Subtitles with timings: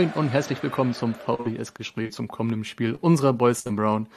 [0.00, 4.08] Moin und herzlich willkommen zum VBS-Gespräch zum kommenden Spiel unserer Boys in Brown.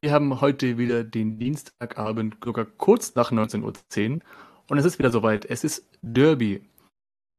[0.00, 3.64] Wir haben heute wieder den Dienstagabend, sogar kurz nach 19.10
[4.12, 4.20] Uhr.
[4.68, 5.44] Und es ist wieder soweit.
[5.44, 6.62] Es ist Derby.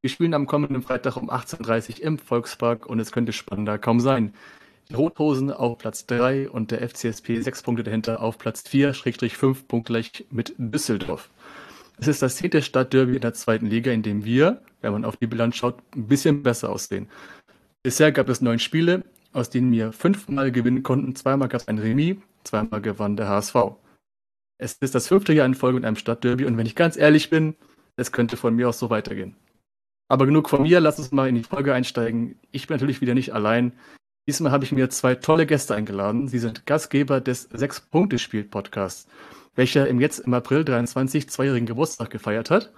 [0.02, 4.02] Wir spielen am kommenden Freitag um 18.30 Uhr im Volkspark und es könnte spannender kaum
[4.02, 4.34] sein.
[4.90, 9.38] Die Rothosen auf Platz 3 und der FCSP 6 Punkte dahinter auf Platz 4, Schrägstrich
[9.38, 11.30] 5 punktgleich mit Düsseldorf.
[11.98, 15.18] Es ist das zehnte Stadtderby in der zweiten Liga, in dem wir, wenn man auf
[15.18, 17.10] die Bilanz schaut, ein bisschen besser aussehen.
[17.82, 21.16] Bisher gab es neun Spiele, aus denen wir fünfmal gewinnen konnten.
[21.16, 23.56] Zweimal gab es ein Remis, zweimal gewann der HSV.
[24.58, 27.30] Es ist das fünfte Jahr in Folge mit einem Stadtderby und wenn ich ganz ehrlich
[27.30, 27.56] bin,
[27.96, 29.36] es könnte von mir aus so weitergehen.
[30.10, 32.38] Aber genug von mir, lass uns mal in die Folge einsteigen.
[32.52, 33.72] Ich bin natürlich wieder nicht allein.
[34.28, 36.28] Diesmal habe ich mir zwei tolle Gäste eingeladen.
[36.28, 39.08] Sie sind Gastgeber des Sechs-Punkte-Spiel-Podcasts,
[39.56, 42.74] welcher im jetzt im April 23 zweijährigen Geburtstag gefeiert hat.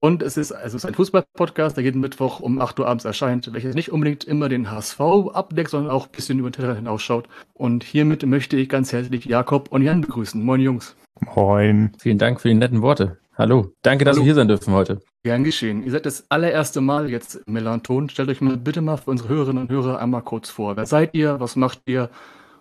[0.00, 3.04] Und es ist, also es ist ein Fußball-Podcast, der jeden Mittwoch um 8 Uhr abends
[3.04, 5.00] erscheint, welcher nicht unbedingt immer den HSV
[5.32, 7.28] abdeckt, sondern auch ein bisschen über den Teller hinausschaut.
[7.52, 10.40] Und hiermit möchte ich ganz herzlich Jakob und Jan begrüßen.
[10.40, 10.94] Moin Jungs.
[11.34, 11.92] Moin.
[11.98, 13.18] Vielen Dank für die netten Worte.
[13.36, 13.72] Hallo.
[13.82, 14.22] Danke, dass Hallo.
[14.22, 15.00] wir hier sein dürfen heute.
[15.24, 15.82] Gern geschehen.
[15.82, 18.08] Ihr seid das allererste Mal jetzt im Melanton.
[18.08, 20.76] Stellt euch mal bitte mal für unsere Hörerinnen und Hörer einmal kurz vor.
[20.76, 21.40] Wer seid ihr?
[21.40, 22.08] Was macht ihr?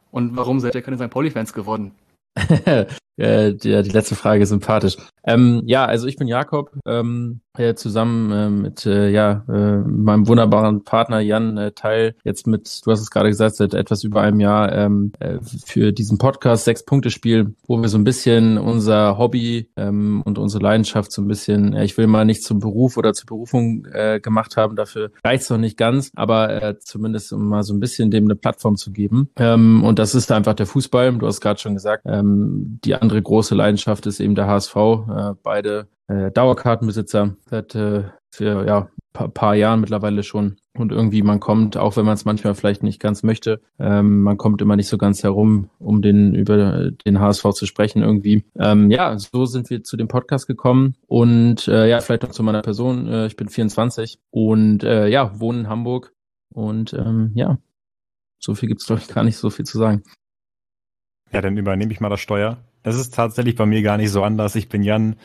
[0.09, 1.11] Und warum seid ihr keine St.
[1.11, 1.91] Pauli-Fans geworden?
[3.17, 4.97] äh, die, die letzte Frage sympathisch.
[5.23, 10.27] Ähm, ja, also ich bin Jakob, ähm, äh, zusammen äh, mit äh, ja, äh, meinem
[10.27, 14.21] wunderbaren Partner Jan äh, Teil jetzt mit, du hast es gerade gesagt, seit etwas über
[14.21, 19.69] einem Jahr ähm, äh, für diesen Podcast Sechs-Punkte-Spiel, wo wir so ein bisschen unser Hobby
[19.75, 23.13] ähm, und unsere Leidenschaft so ein bisschen, ja, ich will mal nicht zum Beruf oder
[23.13, 27.63] zur Berufung äh, gemacht haben, dafür reicht's noch nicht ganz, aber äh, zumindest um mal
[27.63, 29.29] so ein bisschen dem eine Plattform zu geben.
[29.37, 33.21] Ähm, und das ist einfach der Fußball, du hast gerade schon gesagt, ähm, die andere
[33.21, 39.29] große Leidenschaft ist eben der HSV, äh, beide äh, Dauerkartenbesitzer seit äh, für ja paar,
[39.29, 42.99] paar Jahren mittlerweile schon und irgendwie man kommt, auch wenn man es manchmal vielleicht nicht
[42.99, 47.49] ganz möchte, ähm, man kommt immer nicht so ganz herum, um den über den HSV
[47.51, 48.43] zu sprechen irgendwie.
[48.59, 52.43] Ähm, ja, so sind wir zu dem Podcast gekommen und äh, ja, vielleicht noch zu
[52.43, 53.07] meiner Person.
[53.07, 56.13] Äh, ich bin 24 und äh, ja, wohne in Hamburg
[56.53, 57.57] und ähm, ja,
[58.37, 60.03] so viel gibt's glaube ich gar nicht so viel zu sagen.
[61.31, 62.57] Ja, dann übernehme ich mal das Steuer.
[62.87, 64.55] Es ist tatsächlich bei mir gar nicht so anders.
[64.55, 65.17] Ich bin Jan,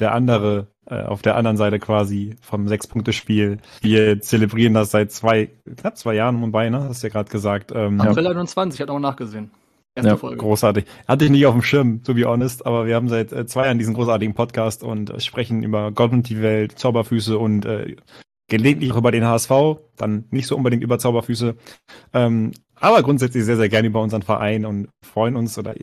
[0.00, 3.58] der andere äh, auf der anderen Seite quasi vom Sechs-Punkte-Spiel.
[3.82, 6.84] Wir zelebrieren das seit zwei, knapp zwei Jahren wobei, ne?
[6.84, 7.72] Hast du ja gerade gesagt.
[7.74, 9.50] Ähm, April 21, hat auch nachgesehen.
[9.94, 10.38] Erste Ja, Folge.
[10.38, 10.86] Großartig.
[11.06, 13.66] Hatte ich nicht auf dem Schirm, to be honest, aber wir haben seit äh, zwei
[13.66, 17.96] Jahren diesen großartigen Podcast und äh, sprechen über Gott und die Welt, Zauberfüße und äh,
[18.48, 19.50] gelegentlich auch über den HSV,
[19.98, 21.54] dann nicht so unbedingt über Zauberfüße.
[22.14, 25.74] Ähm, aber grundsätzlich sehr, sehr gerne über unseren Verein und freuen uns, oder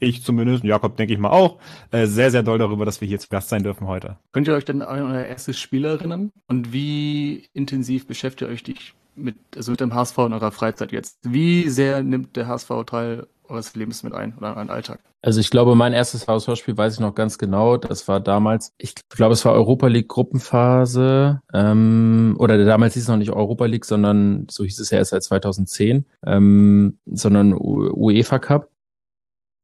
[0.00, 1.58] ich zumindest, und Jakob denke ich mal auch,
[1.90, 4.18] äh, sehr, sehr doll darüber, dass wir hier zu Gast sein dürfen heute.
[4.32, 6.32] Könnt ihr euch denn an euer erstes Spiel erinnern?
[6.46, 10.92] Und wie intensiv beschäftigt ihr euch dich mit, also mit dem HSV in eurer Freizeit
[10.92, 11.18] jetzt?
[11.22, 15.00] Wie sehr nimmt der HSV Teil eures Lebens mit ein oder euren Alltag?
[15.20, 17.76] Also ich glaube, mein erstes HSV-Spiel weiß ich noch ganz genau.
[17.76, 21.40] Das war damals, ich glaube, es war Europa League Gruppenphase.
[21.52, 25.10] Ähm, oder damals hieß es noch nicht Europa League, sondern so hieß es ja erst
[25.10, 28.70] seit 2010, ähm, sondern UEFA Cup.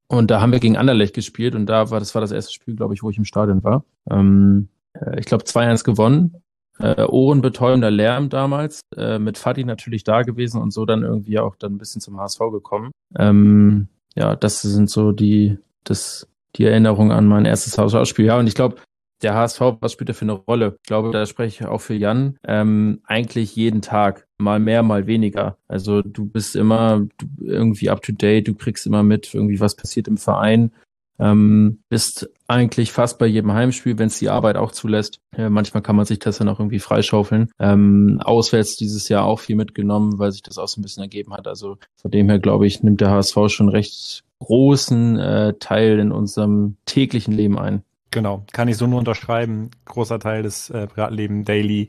[0.07, 2.77] Und da haben wir gegen Anderlecht gespielt und da war, das war das erste Spiel,
[2.77, 3.85] glaube ich, wo ich im Stadion war.
[4.11, 6.37] Ähm, äh, ich glaube, 2-1 gewonnen.
[6.81, 11.55] Äh, ohrenbetäubender Lärm damals, äh, mit Fadi natürlich da gewesen und so dann irgendwie auch
[11.55, 12.91] dann ein bisschen zum HSV gekommen.
[13.17, 16.27] Ähm, ja, das sind so die, das,
[16.57, 18.27] die Erinnerungen an mein erstes HSV-Spiel.
[18.27, 18.77] Ja, und ich glaube,
[19.23, 20.79] der HSV, was spielt er für eine Rolle?
[20.83, 22.37] Ich glaube, da spreche ich auch für Jan.
[22.47, 24.27] Ähm, eigentlich jeden Tag.
[24.39, 25.57] Mal mehr, mal weniger.
[25.69, 27.07] Also du bist immer
[27.41, 30.73] irgendwie up to date, du kriegst immer mit, irgendwie was passiert im Verein.
[31.19, 35.21] Ähm, bist eigentlich fast bei jedem Heimspiel, wenn es die Arbeit auch zulässt.
[35.37, 37.51] Äh, manchmal kann man sich das dann auch irgendwie freischaufeln.
[37.59, 41.33] Ähm, auswärts dieses Jahr auch viel mitgenommen, weil sich das auch so ein bisschen ergeben
[41.33, 41.47] hat.
[41.47, 46.13] Also von dem her, glaube ich, nimmt der HSV schon recht großen äh, Teil in
[46.13, 47.83] unserem täglichen Leben ein.
[48.15, 49.73] Genau, kann ich so nur unterschreiben.
[49.87, 51.89] Großer Teil des äh, Privatleben Daily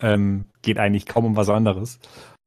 [0.00, 2.00] ähm, geht eigentlich kaum um was anderes.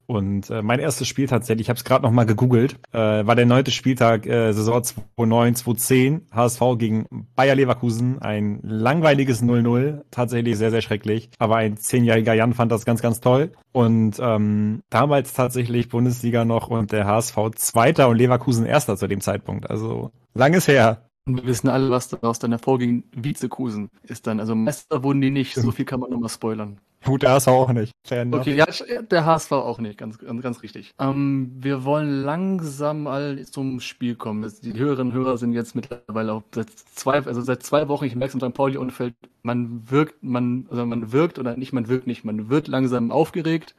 [0.08, 3.46] Und äh, mein erstes Spiel tatsächlich, ich habe es gerade noch gegoogelt, äh, war der
[3.46, 7.06] neunte Spieltag äh, Saison 2009, 2010, HSV gegen
[7.36, 11.30] Bayer Leverkusen, ein langweiliges 0-0, tatsächlich sehr, sehr schrecklich.
[11.38, 13.52] Aber ein zehnjähriger Jan fand das ganz, ganz toll.
[13.74, 19.22] Und ähm, damals tatsächlich Bundesliga noch und der HSV Zweiter und Leverkusen Erster zu dem
[19.22, 19.70] Zeitpunkt.
[19.70, 21.09] Also langes her.
[21.30, 23.04] Und wir wissen alle, was daraus dann hervorging.
[23.16, 26.80] Vizekusen ist dann, also Meister wurden die nicht, so viel kann man nochmal spoilern.
[27.06, 27.94] Gut, der HSV auch nicht.
[28.04, 28.66] Okay, ja,
[29.04, 30.96] der HSV auch nicht, ganz, ganz, ganz richtig.
[31.00, 34.52] Ähm, wir wollen langsam all zum Spiel kommen.
[34.64, 38.36] Die und Hörer sind jetzt mittlerweile auch seit zwei, also seit zwei Wochen, ich merke
[38.36, 38.56] es im St.
[38.56, 43.12] Pauli-Umfeld, man wirkt, man, also man wirkt oder nicht, man wirkt nicht, man wird langsam
[43.12, 43.76] aufgeregt.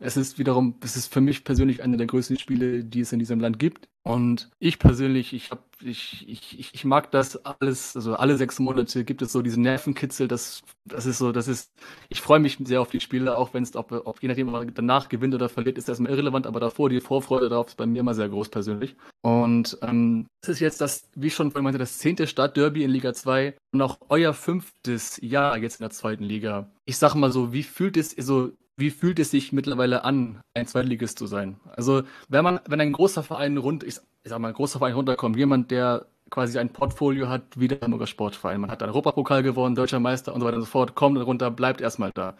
[0.00, 3.18] Es ist wiederum, es ist für mich persönlich eine der größten Spiele, die es in
[3.18, 3.88] diesem Land gibt.
[4.04, 9.04] Und ich persönlich, ich hab, ich, ich, ich mag das alles, also alle sechs Monate
[9.04, 11.70] gibt es so diesen Nervenkitzel, das, das ist so, das ist,
[12.08, 14.54] ich freue mich sehr auf die Spiele, auch wenn es, ob, ob je nachdem, ob
[14.54, 17.84] man danach gewinnt oder verliert, ist erstmal irrelevant, aber davor die Vorfreude darauf ist bei
[17.84, 18.96] mir immer sehr groß persönlich.
[19.20, 22.90] Und ähm, das ist jetzt das, wie ich schon vorhin meinte, das zehnte Stadtderby in
[22.90, 26.70] Liga 2 und auch euer fünftes Jahr jetzt in der zweiten Liga.
[26.86, 30.66] Ich sag mal so, wie fühlt es, so, wie fühlt es sich mittlerweile an, ein
[30.66, 31.60] Zweitligist zu sein?
[31.76, 34.94] Also, wenn man, wenn ein großer Verein rund, ich, ich sag mal, ein großer Verein
[34.94, 38.60] runterkommt, jemand, der quasi ein Portfolio hat wie der Hamburger Sportverein.
[38.60, 41.50] Man hat einen Europapokal gewonnen, deutscher Meister und so weiter und so fort, kommt runter,
[41.50, 42.36] bleibt erstmal da.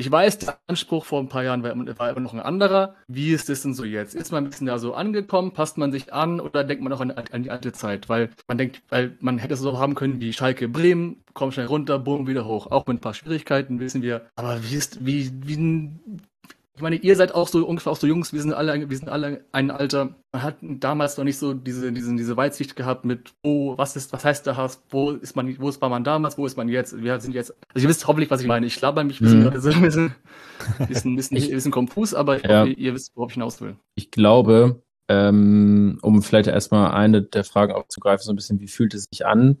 [0.00, 2.94] Ich weiß, der Anspruch vor ein paar Jahren war, immer noch ein anderer.
[3.06, 4.14] Wie ist das denn so jetzt?
[4.14, 5.52] Ist man ein bisschen da so angekommen?
[5.52, 8.08] Passt man sich an oder denkt man auch an, an die alte Zeit?
[8.08, 11.66] Weil man denkt, weil man hätte es so haben können wie Schalke Bremen, komm schnell
[11.66, 12.68] runter, boom, wieder hoch.
[12.68, 14.22] Auch mit ein paar Schwierigkeiten, wissen wir.
[14.36, 15.90] Aber wie ist, wie, wie,
[16.80, 19.10] ich meine, ihr seid auch so ungefähr auch so Jungs, wir sind alle, wir sind
[19.10, 20.14] alle ein Alter.
[20.32, 24.14] Man hat damals noch nicht so diese, diese, diese Weitsicht gehabt mit, oh, was ist,
[24.14, 26.70] was heißt der Hass, wo ist man, wo ist war man damals, wo ist man
[26.70, 26.96] jetzt?
[26.98, 28.64] Wir sind jetzt, also ihr wisst hoffentlich, was ich meine.
[28.64, 29.60] Ich laber mich ein bisschen, mhm.
[29.60, 30.14] so ein bisschen,
[30.88, 32.62] bisschen, bisschen, ich, bisschen konfus, aber ich ja.
[32.62, 33.76] hoffe, ihr wisst, worauf ich hinaus will.
[33.94, 38.94] Ich glaube, ähm, um vielleicht erstmal eine der Fragen aufzugreifen, so ein bisschen, wie fühlt
[38.94, 39.58] es sich an?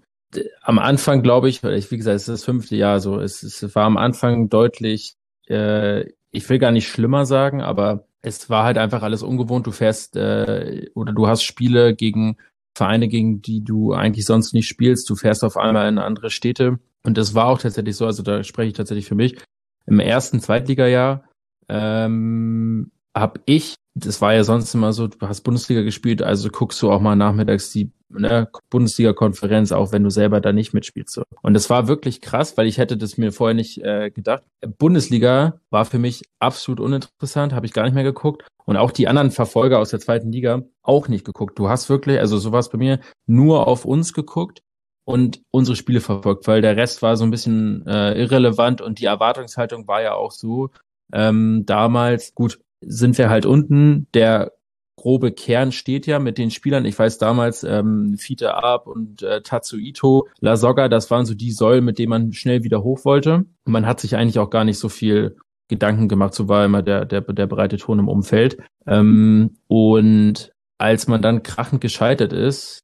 [0.62, 3.42] Am Anfang glaube ich, weil ich, wie gesagt, es ist das fünfte Jahr so, es,
[3.42, 5.16] es war am Anfang deutlich
[5.48, 9.66] äh, ich will gar nicht schlimmer sagen, aber es war halt einfach alles ungewohnt.
[9.66, 12.36] Du fährst äh, oder du hast Spiele gegen
[12.74, 15.08] Vereine, gegen die du eigentlich sonst nicht spielst.
[15.10, 16.78] Du fährst auf einmal in andere Städte.
[17.02, 19.38] Und das war auch tatsächlich so, also da spreche ich tatsächlich für mich.
[19.86, 21.24] Im ersten Zweitligajahr
[21.68, 26.80] ähm, habe ich, das war ja sonst immer so, du hast Bundesliga gespielt, also guckst
[26.82, 31.14] du auch mal nachmittags die ne, Bundesliga-Konferenz, auch wenn du selber da nicht mitspielst.
[31.14, 31.22] So.
[31.42, 34.42] Und das war wirklich krass, weil ich hätte das mir vorher nicht äh, gedacht.
[34.78, 38.46] Bundesliga war für mich absolut uninteressant, habe ich gar nicht mehr geguckt.
[38.64, 41.58] Und auch die anderen Verfolger aus der zweiten Liga auch nicht geguckt.
[41.58, 44.62] Du hast wirklich, also so war bei mir, nur auf uns geguckt
[45.04, 49.06] und unsere Spiele verfolgt, weil der Rest war so ein bisschen äh, irrelevant und die
[49.06, 50.70] Erwartungshaltung war ja auch so,
[51.12, 54.52] ähm, damals, gut, sind wir halt unten, der
[55.00, 56.84] grobe Kern steht ja mit den Spielern.
[56.84, 61.52] Ich weiß damals, ähm, Fiete Ab und äh, Tatsuito, La Soga, das waren so die
[61.52, 63.46] Säulen, mit denen man schnell wieder hoch wollte.
[63.64, 65.38] Und man hat sich eigentlich auch gar nicht so viel
[65.68, 68.58] Gedanken gemacht, so war immer der, der, der breite Ton im Umfeld.
[68.86, 72.80] Ähm, und als man dann krachend gescheitert ist,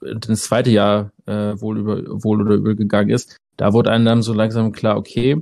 [0.00, 4.22] das zweite Jahr äh, wohl über wohl oder übel gegangen ist, da wurde einem dann
[4.22, 5.36] so langsam klar, okay,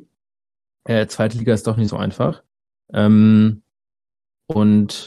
[0.85, 2.43] äh, zweite Liga ist doch nicht so einfach.
[2.93, 3.63] Ähm,
[4.49, 5.07] und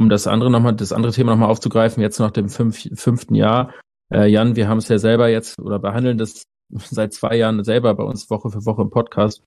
[0.00, 3.74] um das andere nochmal, das andere Thema nochmal aufzugreifen, jetzt nach dem fünf, fünften Jahr.
[4.10, 6.44] Äh, Jan, wir haben es ja selber jetzt oder behandeln das
[6.90, 9.42] seit zwei Jahren selber bei uns Woche für Woche im Podcast.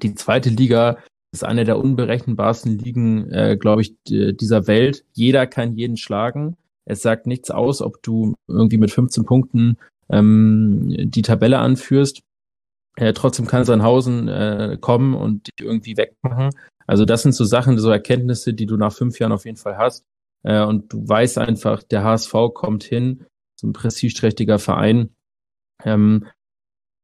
[0.00, 0.98] Die zweite Liga
[1.32, 5.04] ist eine der unberechenbarsten Ligen, äh, glaube ich, dieser Welt.
[5.12, 6.56] Jeder kann jeden schlagen.
[6.84, 9.76] Es sagt nichts aus, ob du irgendwie mit 15 Punkten
[10.08, 12.20] ähm, die Tabelle anführst.
[12.96, 16.50] Äh, trotzdem kann Sandhausen äh, kommen und dich irgendwie wegmachen.
[16.86, 19.76] Also das sind so Sachen, so Erkenntnisse, die du nach fünf Jahren auf jeden Fall
[19.76, 20.04] hast.
[20.42, 23.26] Äh, und du weißt einfach, der HSV kommt hin,
[23.56, 25.14] so ein prestigeträchtiger Verein.
[25.84, 26.26] Ähm,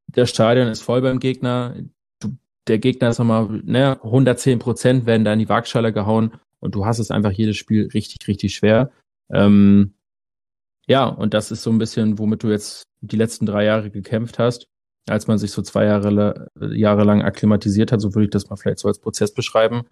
[0.09, 1.77] der Stadion ist voll beim Gegner.
[2.21, 6.75] Du, der Gegner ist nochmal, ne, 110 Prozent werden da in die Waagschale gehauen und
[6.75, 8.91] du hast es einfach jedes Spiel richtig, richtig schwer.
[9.33, 9.95] Ähm,
[10.87, 14.39] ja, und das ist so ein bisschen, womit du jetzt die letzten drei Jahre gekämpft
[14.39, 14.67] hast
[15.11, 18.57] als man sich so zwei Jahre, Jahre lang akklimatisiert hat, so würde ich das mal
[18.57, 19.83] vielleicht so als Prozess beschreiben.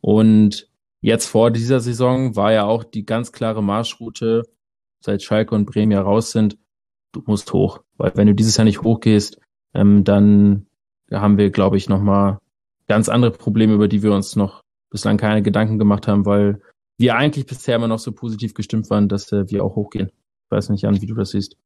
[0.00, 0.68] Und
[1.00, 4.42] jetzt vor dieser Saison war ja auch die ganz klare Marschroute,
[5.00, 6.58] seit Schalke und Bremen ja raus sind,
[7.12, 7.80] du musst hoch.
[7.96, 9.40] Weil wenn du dieses Jahr nicht hochgehst,
[9.74, 10.66] ähm, dann
[11.10, 12.38] haben wir, glaube ich, nochmal
[12.88, 16.60] ganz andere Probleme, über die wir uns noch bislang keine Gedanken gemacht haben, weil
[16.98, 20.08] wir eigentlich bisher immer noch so positiv gestimmt waren, dass äh, wir auch hochgehen.
[20.08, 21.56] Ich weiß nicht, Jan, wie du das siehst.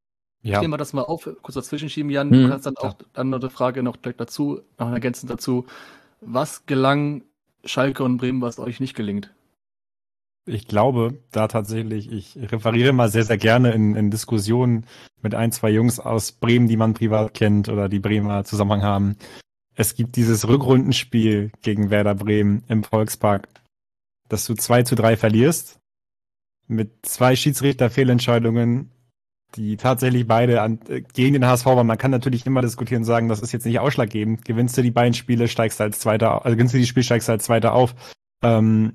[0.43, 0.57] Ja.
[0.57, 2.31] Ich nehme das mal auf, kurz dazwischen schieben, Jan.
[2.31, 5.67] Hm, du kannst dann auch dann noch eine Frage noch gleich dazu, noch ergänzend dazu.
[6.21, 7.23] Was gelang
[7.65, 9.33] Schalke und Bremen, was euch nicht gelingt?
[10.49, 14.87] Ich glaube, da tatsächlich, ich referiere mal sehr, sehr gerne in, in Diskussionen
[15.21, 19.17] mit ein, zwei Jungs aus Bremen, die man privat kennt oder die Bremer Zusammenhang haben.
[19.75, 23.49] Es gibt dieses Rückrundenspiel gegen Werder Bremen im Volkspark,
[24.29, 25.81] dass du 2 zu 3 verlierst,
[26.69, 28.91] mit zwei Schiedsrichterfehlentscheidungen
[29.57, 31.87] die tatsächlich beide an, äh, gegen den HSV waren.
[31.87, 34.45] Man kann natürlich immer diskutieren und sagen, das ist jetzt nicht ausschlaggebend.
[34.45, 37.31] Gewinnst du die beiden Spiele, steigst du als Zweiter, also gewinnst du die Spiele, steigst
[37.31, 37.95] als Zweiter auf.
[38.43, 38.95] Ähm,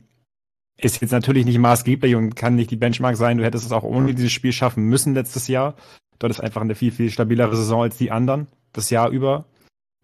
[0.77, 3.37] ist jetzt natürlich nicht maßgeblich und kann nicht die Benchmark sein.
[3.37, 5.75] Du hättest es auch ohne dieses Spiel schaffen müssen letztes Jahr.
[6.19, 9.45] Dort ist einfach eine viel, viel stabilere Saison als die anderen, das Jahr über.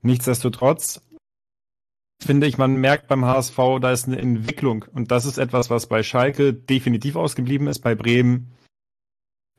[0.02, 1.02] Nichtsdestotrotz
[2.22, 4.86] finde ich, man merkt beim HSV, da ist eine Entwicklung.
[4.94, 7.80] Und das ist etwas, was bei Schalke definitiv ausgeblieben ist.
[7.80, 8.52] Bei Bremen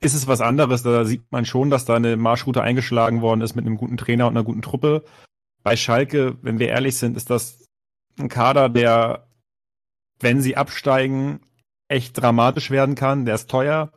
[0.01, 0.83] ist es was anderes.
[0.83, 4.27] Da sieht man schon, dass da eine Marschroute eingeschlagen worden ist mit einem guten Trainer
[4.27, 5.05] und einer guten Truppe.
[5.63, 7.65] Bei Schalke, wenn wir ehrlich sind, ist das
[8.19, 9.27] ein Kader, der,
[10.21, 11.41] wenn sie absteigen,
[11.89, 13.25] echt dramatisch werden kann.
[13.25, 13.93] Der ist teuer.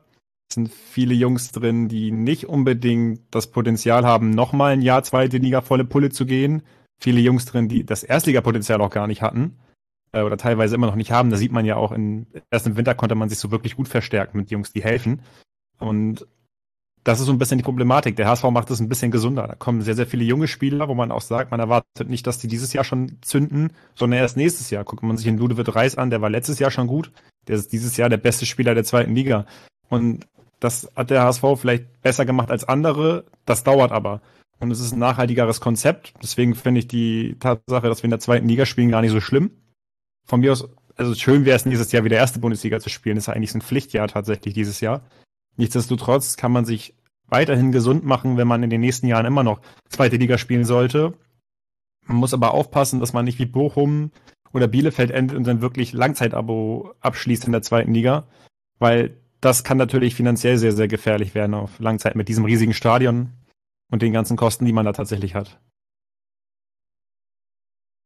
[0.50, 5.38] Es sind viele Jungs drin, die nicht unbedingt das Potenzial haben, nochmal ein Jahr zweite
[5.38, 6.64] Liga volle Pulle zu gehen.
[7.00, 9.58] Viele Jungs drin, die das Erstligapotenzial auch gar nicht hatten
[10.12, 11.30] äh, oder teilweise immer noch nicht haben.
[11.30, 13.88] Da sieht man ja auch, in, erst im Winter konnte man sich so wirklich gut
[13.88, 15.22] verstärken mit Jungs, die helfen.
[15.82, 16.26] Und
[17.04, 18.16] das ist so ein bisschen die Problematik.
[18.16, 19.48] Der HSV macht es ein bisschen gesunder.
[19.48, 22.38] Da kommen sehr, sehr viele junge Spieler, wo man auch sagt, man erwartet nicht, dass
[22.38, 24.84] die dieses Jahr schon zünden, sondern erst nächstes Jahr.
[24.84, 27.12] Guckt man sich den Ludovic Reis an, der war letztes Jahr schon gut.
[27.48, 29.48] Der ist dieses Jahr der beste Spieler der zweiten Liga.
[29.90, 30.28] Und
[30.60, 33.26] das hat der HSV vielleicht besser gemacht als andere.
[33.46, 34.22] Das dauert aber.
[34.60, 36.14] Und es ist ein nachhaltigeres Konzept.
[36.22, 39.20] Deswegen finde ich die Tatsache, dass wir in der zweiten Liga spielen, gar nicht so
[39.20, 39.50] schlimm.
[40.28, 43.16] Von mir aus, also schön wäre es nächstes Jahr wieder erste Bundesliga zu spielen.
[43.16, 45.02] Das ist eigentlich ein Pflichtjahr tatsächlich dieses Jahr.
[45.58, 46.96] Nichtsdestotrotz kann man sich
[47.28, 51.14] weiterhin gesund machen, wenn man in den nächsten Jahren immer noch zweite Liga spielen sollte.
[52.06, 54.12] Man muss aber aufpassen, dass man nicht wie Bochum
[54.54, 58.28] oder Bielefeld endet und dann wirklich Langzeitabo abschließt in der zweiten Liga,
[58.80, 63.32] weil das kann natürlich finanziell sehr, sehr gefährlich werden auf Langzeit mit diesem riesigen Stadion
[63.92, 65.60] und den ganzen Kosten, die man da tatsächlich hat.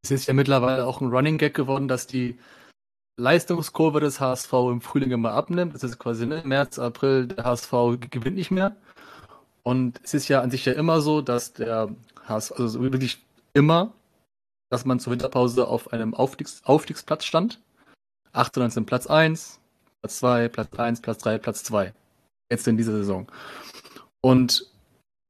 [0.03, 2.37] Es ist ja mittlerweile auch ein Running Gag geworden, dass die
[3.17, 5.73] Leistungskurve des HSV im Frühling immer abnimmt.
[5.73, 7.71] Das ist quasi ne, März, April, der HSV
[8.09, 8.75] gewinnt nicht mehr.
[9.63, 11.89] Und es ist ja an sich ja immer so, dass der
[12.27, 13.93] HSV, also wirklich immer,
[14.69, 17.61] dass man zur Winterpause auf einem Aufstiegs Aufstiegsplatz stand.
[18.33, 19.59] 18 Platz 1,
[20.01, 21.93] Platz 2, Platz 1, Platz 3, Platz 2.
[22.51, 23.27] Jetzt in dieser Saison.
[24.21, 24.69] Und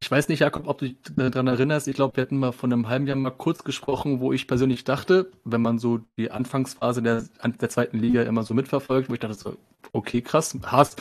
[0.01, 1.87] ich weiß nicht, Jakob, ob du dich daran erinnerst.
[1.87, 4.83] Ich glaube, wir hatten mal vor einem halben Jahr mal kurz gesprochen, wo ich persönlich
[4.83, 9.19] dachte, wenn man so die Anfangsphase der, der zweiten Liga immer so mitverfolgt, wo ich
[9.19, 9.57] dachte so,
[9.93, 10.95] okay, krass, Haas,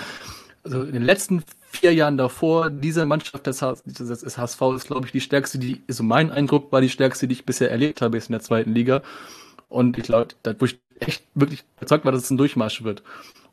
[0.62, 5.20] also in den letzten vier Jahren davor, diese Mannschaft des, HSV ist, glaube ich, die
[5.20, 8.32] stärkste, die, so mein Eindruck war die stärkste, die ich bisher erlebt habe, ist in
[8.32, 9.02] der zweiten Liga.
[9.68, 13.02] Und ich glaube, wo ich echt wirklich überzeugt war, dass es ein Durchmarsch wird.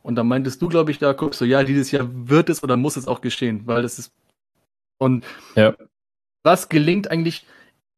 [0.02, 2.76] Und dann meintest du, glaube ich, da guckst so, ja, dieses Jahr wird es oder
[2.76, 4.12] muss es auch geschehen, weil das ist
[4.98, 5.74] und ja.
[6.42, 7.46] was gelingt eigentlich,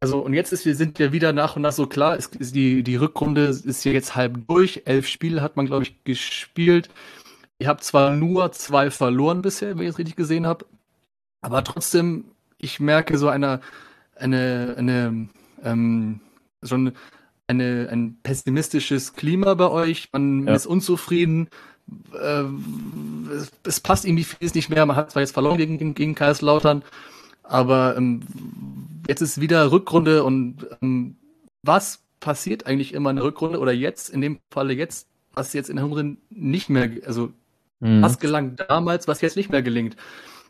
[0.00, 2.54] also und jetzt ist, wir sind ja wieder nach und nach so klar, ist, ist
[2.54, 6.88] die, die Rückrunde ist ja jetzt halb durch, elf Spiele hat man, glaube ich, gespielt.
[7.58, 10.66] Ihr habt zwar nur zwei verloren bisher, wenn ich es richtig gesehen habe,
[11.40, 12.24] aber trotzdem,
[12.58, 13.60] ich merke so eine,
[14.16, 15.28] eine, eine,
[15.62, 16.20] ähm,
[16.62, 16.92] schon
[17.46, 20.08] eine, ein pessimistisches Klima bei euch.
[20.12, 20.54] Man ja.
[20.54, 21.48] ist unzufrieden.
[22.14, 22.44] Äh,
[23.32, 24.86] es, es, passt irgendwie vieles nicht mehr.
[24.86, 26.82] Man hat zwar jetzt verloren gegen, gegen, Kaiserslautern,
[27.42, 28.20] aber ähm,
[29.08, 31.16] jetzt ist wieder Rückrunde und ähm,
[31.62, 35.68] was passiert eigentlich immer in der Rückrunde oder jetzt, in dem Falle jetzt, was jetzt
[35.68, 37.32] in der Rückrunde nicht mehr, also
[37.80, 38.02] mhm.
[38.02, 39.96] was gelang damals, was jetzt nicht mehr gelingt.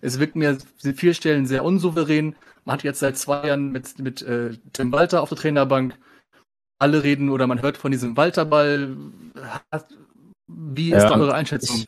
[0.00, 2.37] Es wirkt mir an vielen Stellen sehr unsouverän.
[2.64, 5.97] Man hat jetzt seit zwei Jahren mit, mit äh, Tim Walter auf der Trainerbank
[6.79, 8.97] alle reden oder man hört von diesem Walterball.
[10.47, 11.79] Wie ist ja, da eure Einschätzung?
[11.79, 11.87] Ich,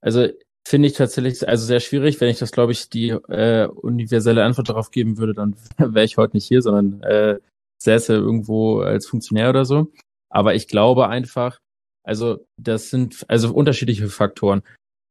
[0.00, 0.28] also
[0.66, 2.20] finde ich tatsächlich also sehr schwierig.
[2.20, 6.16] Wenn ich das, glaube ich, die äh, universelle Antwort darauf geben würde, dann wäre ich
[6.16, 7.38] heute nicht hier, sondern äh,
[7.82, 9.92] säße irgendwo als Funktionär oder so.
[10.30, 11.58] Aber ich glaube einfach,
[12.04, 14.62] also das sind also unterschiedliche Faktoren.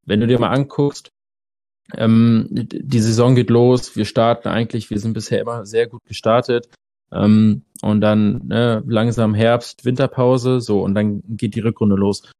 [0.05, 1.09] Wenn du dir mal anguckst,
[1.95, 6.69] ähm, die Saison geht los, wir starten eigentlich, wir sind bisher immer sehr gut gestartet.
[7.11, 12.31] Ähm, und dann ne, langsam Herbst, Winterpause, so, und dann geht die Rückrunde los.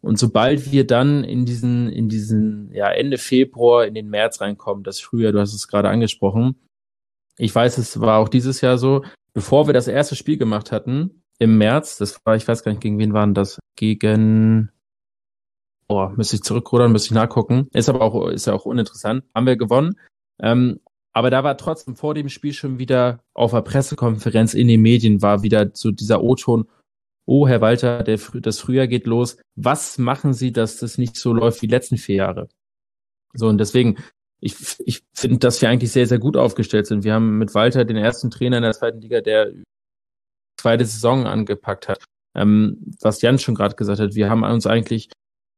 [0.00, 4.84] Und sobald wir dann in diesen, in diesen, ja, Ende Februar in den März reinkommen,
[4.84, 6.56] das Frühjahr, du hast es gerade angesprochen.
[7.36, 11.22] Ich weiß, es war auch dieses Jahr so, bevor wir das erste Spiel gemacht hatten,
[11.38, 13.58] im März, das war, ich weiß gar nicht, gegen wen waren das?
[13.76, 14.70] Gegen,
[15.88, 17.68] oh, müsste ich zurückrudern, müsste ich nachgucken.
[17.72, 19.24] Ist aber auch, ist ja auch uninteressant.
[19.34, 19.98] Haben wir gewonnen.
[20.40, 20.80] Ähm,
[21.12, 25.22] aber da war trotzdem vor dem Spiel schon wieder auf der Pressekonferenz in den Medien
[25.22, 26.68] war wieder so dieser O-Ton,
[27.28, 29.36] oh, Herr Walter, der, das Frühjahr geht los.
[29.54, 32.48] Was machen Sie, dass das nicht so läuft wie die letzten vier Jahre?
[33.34, 33.98] So, und deswegen,
[34.40, 34.54] ich,
[34.86, 37.04] ich finde, dass wir eigentlich sehr, sehr gut aufgestellt sind.
[37.04, 39.52] Wir haben mit Walter den ersten Trainer in der zweiten Liga, der
[40.58, 42.02] zweite Saison angepackt hat.
[42.34, 45.10] Ähm, was Jan schon gerade gesagt hat, wir haben uns eigentlich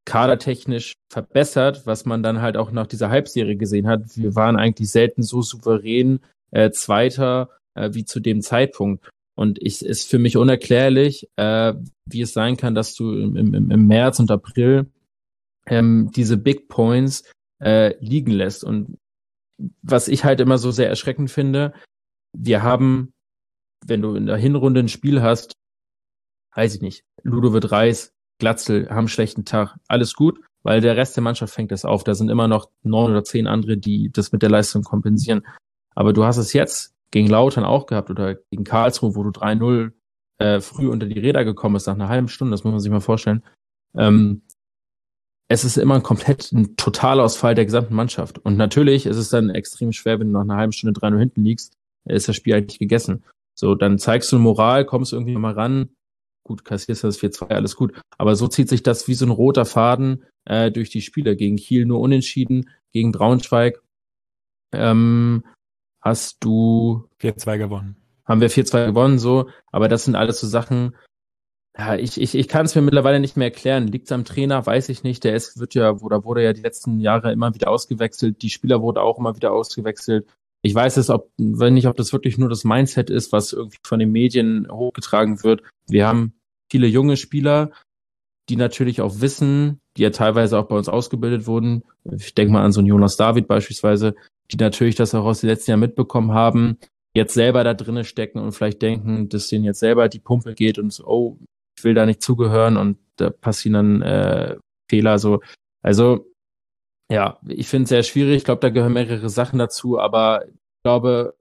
[0.05, 4.17] kadertechnisch verbessert, was man dann halt auch nach dieser Halbserie gesehen hat.
[4.17, 6.19] Wir waren eigentlich selten so souverän
[6.51, 9.09] äh, Zweiter äh, wie zu dem Zeitpunkt.
[9.41, 11.73] Und ich ist für mich unerklärlich, äh,
[12.05, 14.91] wie es sein kann, dass du im, im, im März und April
[15.65, 17.23] ähm, diese Big Points
[17.59, 18.63] äh, liegen lässt.
[18.63, 18.99] Und
[19.81, 21.73] was ich halt immer so sehr erschreckend finde,
[22.37, 23.13] wir haben,
[23.83, 25.53] wenn du in der Hinrunde ein Spiel hast,
[26.53, 31.15] weiß ich nicht, Ludovic Reis, Glatzel haben einen schlechten Tag, alles gut, weil der Rest
[31.15, 32.03] der Mannschaft fängt das auf.
[32.03, 35.47] Da sind immer noch neun oder zehn andere, die das mit der Leistung kompensieren.
[35.95, 39.91] Aber du hast es jetzt gegen Lautern auch gehabt oder gegen Karlsruhe, wo du 3-0
[40.39, 42.91] äh, früh unter die Räder gekommen bist, nach einer halben Stunde, das muss man sich
[42.91, 43.43] mal vorstellen.
[43.95, 44.41] Ähm,
[45.49, 48.39] es ist immer ein komplett ein Totalausfall der gesamten Mannschaft.
[48.39, 51.43] Und natürlich ist es dann extrem schwer, wenn du nach einer halben Stunde 3-0 hinten
[51.43, 51.73] liegst,
[52.05, 53.25] ist das Spiel eigentlich gegessen.
[53.53, 55.89] So, dann zeigst du Moral, kommst irgendwie mal ran,
[56.43, 57.99] gut, kassierst das 4-2, alles gut.
[58.17, 61.35] Aber so zieht sich das wie so ein roter Faden äh, durch die Spiele.
[61.35, 63.81] Gegen Kiel nur unentschieden, gegen Braunschweig
[64.73, 65.43] ähm,
[66.01, 67.95] hast du 4-2 gewonnen.
[68.25, 70.95] Haben wir 4-2 gewonnen, so, aber das sind alles so Sachen,
[71.77, 73.87] ja, ich, ich, ich kann es mir mittlerweile nicht mehr erklären.
[73.87, 74.65] Liegt es am Trainer?
[74.65, 75.23] Weiß ich nicht.
[75.23, 78.41] Der ist, wird ja, oder wurde ja die letzten Jahre immer wieder ausgewechselt.
[78.41, 80.27] Die Spieler wurden auch immer wieder ausgewechselt.
[80.63, 83.77] Ich weiß es, ob, wenn nicht, ob das wirklich nur das Mindset ist, was irgendwie
[83.83, 85.63] von den Medien hochgetragen wird.
[85.87, 86.33] Wir haben
[86.69, 87.71] viele junge Spieler,
[88.49, 91.83] die natürlich auch wissen, die ja teilweise auch bei uns ausgebildet wurden.
[92.03, 94.13] Ich denke mal an so einen Jonas David beispielsweise,
[94.51, 96.77] die natürlich das auch aus den letzten Jahren mitbekommen haben,
[97.13, 100.79] jetzt selber da drinnen stecken und vielleicht denken, dass denen jetzt selber die Pumpe geht
[100.79, 101.37] und so, oh,
[101.77, 104.57] ich will da nicht zugehören und da passieren dann äh,
[104.89, 105.41] Fehler so.
[105.81, 106.27] Also
[107.11, 108.37] ja, ich finde es sehr schwierig.
[108.37, 110.53] Ich glaube, da gehören mehrere Sachen dazu, aber ich
[110.83, 111.35] glaube,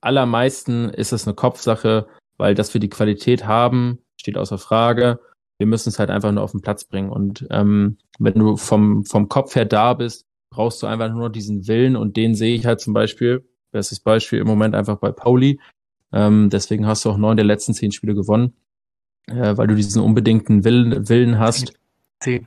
[0.00, 2.06] allermeisten ist es eine Kopfsache,
[2.36, 5.20] weil dass wir die Qualität haben, steht außer Frage.
[5.58, 7.10] Wir müssen es halt einfach nur auf den Platz bringen.
[7.10, 11.66] Und ähm, wenn du vom, vom Kopf her da bist, brauchst du einfach nur diesen
[11.66, 15.58] Willen und den sehe ich halt zum Beispiel, bestes Beispiel im Moment einfach bei Pauli.
[16.12, 18.54] Ähm, deswegen hast du auch neun der letzten zehn Spiele gewonnen,
[19.26, 21.72] äh, weil du diesen unbedingten Willen, Willen hast.
[22.20, 22.46] Zehn.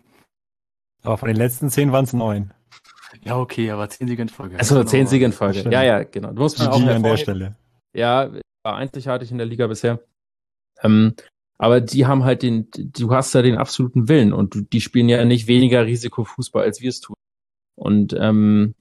[1.01, 2.53] Aber von den letzten zehn waren es neun.
[3.23, 4.57] Ja, okay, aber zehn Siege in Folge.
[4.57, 5.67] Also zehn Siege in Folge.
[5.69, 6.31] Ja, ja, genau.
[6.31, 7.55] Du musst man auch an der Stelle.
[7.93, 8.29] Ja,
[8.63, 9.99] war einzigartig in der Liga bisher.
[10.81, 11.15] Ähm,
[11.57, 15.07] aber die haben halt den, du hast ja den absoluten Willen und du, die spielen
[15.07, 17.15] ja nicht weniger Risikofußball, als wir es tun.
[17.75, 18.75] Und ähm,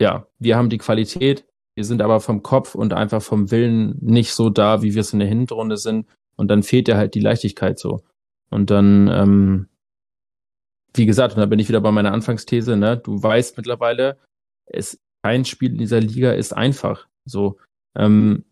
[0.00, 4.32] ja, wir haben die Qualität, wir sind aber vom Kopf und einfach vom Willen nicht
[4.32, 6.06] so da, wie wir es in der Hinrunde sind.
[6.36, 8.02] Und dann fehlt dir halt die Leichtigkeit so.
[8.50, 9.68] Und dann, ähm,
[10.94, 14.18] wie gesagt, und da bin ich wieder bei meiner Anfangsthese, ne, du weißt mittlerweile,
[14.66, 17.08] es kein Spiel in dieser Liga ist einfach.
[17.24, 17.58] So.
[17.96, 18.44] Ähm,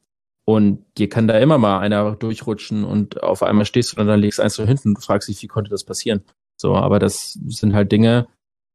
[0.45, 4.21] und dir kann da immer mal einer durchrutschen und auf einmal stehst du dann, dann
[4.21, 6.23] legst eins so hinten und fragst dich, wie konnte das passieren?
[6.57, 8.27] So, aber das sind halt Dinge,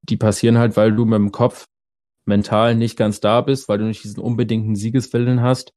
[0.04, 1.66] die passieren halt, weil du mit dem Kopf
[2.26, 5.74] mental nicht ganz da bist, weil du nicht diesen unbedingten Siegeswillen hast.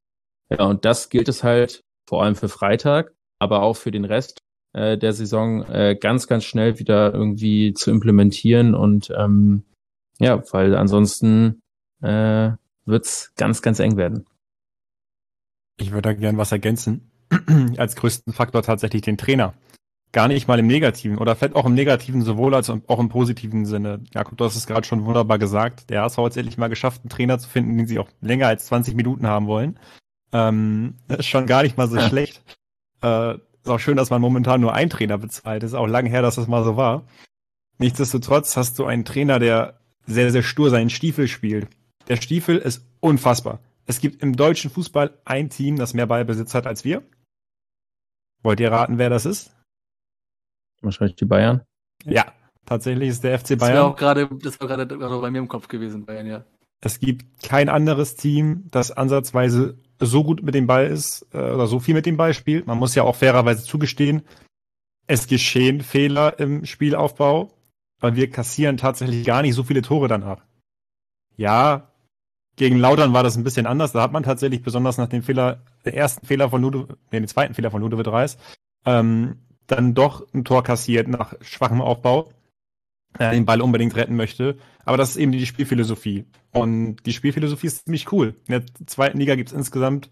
[0.51, 4.41] Ja, und das gilt es halt vor allem für Freitag, aber auch für den Rest
[4.73, 9.65] äh, der Saison äh, ganz, ganz schnell wieder irgendwie zu implementieren und ähm,
[10.19, 11.63] ja, weil ansonsten
[12.03, 12.51] äh,
[12.85, 14.27] wird's ganz, ganz eng werden.
[15.79, 17.11] Ich würde da gern was ergänzen.
[17.79, 19.55] Als größten Faktor tatsächlich den Trainer.
[20.13, 23.65] Gar nicht mal im Negativen oder vielleicht auch im Negativen sowohl als auch im positiven
[23.65, 24.01] Sinne.
[24.13, 25.89] Jakob, du hast es gerade schon wunderbar gesagt.
[25.89, 28.49] Der HSV hat es endlich mal geschafft, einen Trainer zu finden, den sie auch länger
[28.49, 29.79] als 20 Minuten haben wollen.
[30.33, 32.43] Ähm, das ist schon gar nicht mal so schlecht.
[33.03, 35.63] Äh, ist auch schön, dass man momentan nur einen Trainer bezahlt.
[35.63, 37.05] Ist auch lange her, dass das mal so war.
[37.79, 41.69] Nichtsdestotrotz hast du einen Trainer, der sehr, sehr stur seinen Stiefel spielt.
[42.09, 43.61] Der Stiefel ist unfassbar.
[43.87, 47.03] Es gibt im deutschen Fußball ein Team, das mehr Ballbesitz hat als wir.
[48.43, 49.55] Wollt ihr raten, wer das ist?
[50.83, 51.63] Wahrscheinlich die Bayern.
[52.05, 52.33] Ja,
[52.67, 53.59] tatsächlich ist der FC Bayern.
[53.59, 56.45] Das war auch gerade, das war gerade bei mir im Kopf gewesen, Bayern, ja.
[56.83, 61.67] Es gibt kein anderes Team, das ansatzweise so gut mit dem Ball ist äh, oder
[61.67, 62.67] so viel mit dem Ball spielt.
[62.67, 64.23] Man muss ja auch fairerweise zugestehen,
[65.07, 67.53] es geschehen Fehler im Spielaufbau,
[68.01, 70.43] weil wir kassieren tatsächlich gar nicht so viele Tore danach.
[71.37, 71.91] Ja,
[72.57, 73.93] gegen Lautern war das ein bisschen anders.
[73.93, 77.29] Da hat man tatsächlich besonders nach dem Fehler, der ersten Fehler von Ludovic, nee, den
[77.29, 78.39] zweiten Fehler von Ludovic Reis,
[78.87, 79.39] ähm,
[79.71, 82.31] dann doch ein Tor kassiert nach schwachem Aufbau,
[83.19, 84.57] äh, den Ball unbedingt retten möchte.
[84.85, 86.25] Aber das ist eben die Spielphilosophie.
[86.53, 88.35] Und die Spielphilosophie ist ziemlich cool.
[88.47, 90.11] In der zweiten Liga gibt es insgesamt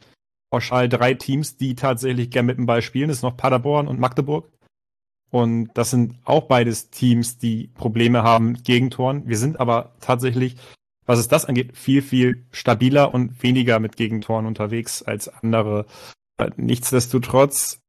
[0.51, 3.09] pauschal drei Teams, die tatsächlich gern mit dem Ball spielen.
[3.09, 4.51] Das ist noch Paderborn und Magdeburg.
[5.31, 9.29] Und das sind auch beides Teams, die Probleme haben mit Gegentoren.
[9.29, 10.57] Wir sind aber tatsächlich,
[11.05, 15.87] was es das angeht, viel, viel stabiler und weniger mit Gegentoren unterwegs als andere.
[16.57, 17.81] Nichtsdestotrotz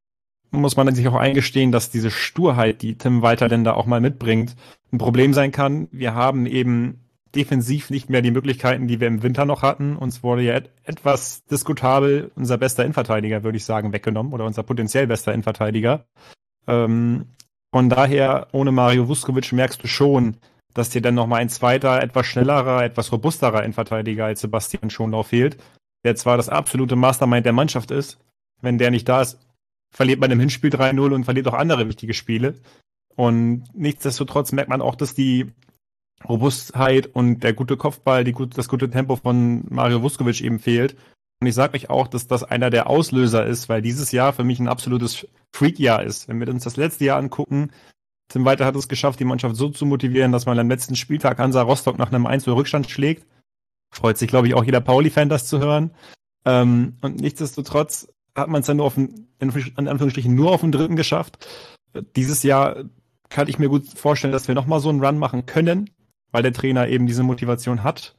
[0.51, 4.01] muss man sich auch eingestehen, dass diese Sturheit, die Tim Walter denn da auch mal
[4.01, 4.55] mitbringt,
[4.91, 5.87] ein Problem sein kann.
[5.91, 6.99] Wir haben eben
[7.35, 9.95] defensiv nicht mehr die Möglichkeiten, die wir im Winter noch hatten.
[9.95, 14.63] Uns wurde ja et etwas diskutabel unser bester Innenverteidiger, würde ich sagen, weggenommen oder unser
[14.63, 16.05] potenziell bester Innenverteidiger.
[16.67, 17.25] Ähm,
[17.71, 20.37] von daher, ohne Mario Vuskovic merkst du schon,
[20.73, 25.57] dass dir dann nochmal ein zweiter, etwas schnellerer, etwas robusterer Innenverteidiger als Sebastian Schonlau fehlt,
[26.03, 28.17] der zwar das absolute Mastermind der Mannschaft ist,
[28.61, 29.39] wenn der nicht da ist,
[29.91, 32.55] verliert man im Hinspiel 3-0 und verliert auch andere wichtige Spiele.
[33.15, 35.47] Und nichtsdestotrotz merkt man auch, dass die
[36.27, 40.95] Robustheit und der gute Kopfball, die, das gute Tempo von Mario Vuskovic eben fehlt.
[41.41, 44.43] Und ich sage euch auch, dass das einer der Auslöser ist, weil dieses Jahr für
[44.43, 46.27] mich ein absolutes Freak-Jahr ist.
[46.27, 47.71] Wenn wir uns das letzte Jahr angucken,
[48.29, 51.39] Tim Walter hat es geschafft, die Mannschaft so zu motivieren, dass man am letzten Spieltag
[51.39, 53.25] Hansa Rostock nach einem 1-0-Rückstand schlägt.
[53.91, 55.91] Freut sich, glaube ich, auch jeder Pauli-Fan, das zu hören.
[56.45, 60.71] Ähm, und nichtsdestotrotz hat man es dann nur auf den, in Anführungsstrichen nur auf den
[60.71, 61.47] dritten geschafft.
[62.15, 62.83] Dieses Jahr
[63.29, 65.89] kann ich mir gut vorstellen, dass wir nochmal so einen Run machen können,
[66.31, 68.15] weil der Trainer eben diese Motivation hat.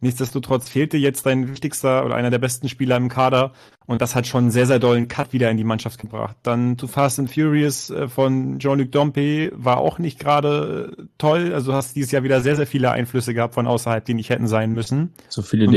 [0.00, 3.52] Nichtsdestotrotz fehlte jetzt dein wichtigster oder einer der besten Spieler im Kader
[3.86, 6.36] und das hat schon einen sehr, sehr dollen Cut wieder in die Mannschaft gebracht.
[6.44, 11.52] Dann Too Fast and Furious äh, von Jean-Luc Dompe war auch nicht gerade äh, toll.
[11.52, 14.46] Also hast dieses Jahr wieder sehr, sehr viele Einflüsse gehabt von außerhalb, die nicht hätten
[14.46, 15.14] sein müssen.
[15.28, 15.66] So viele.
[15.66, 15.72] Die,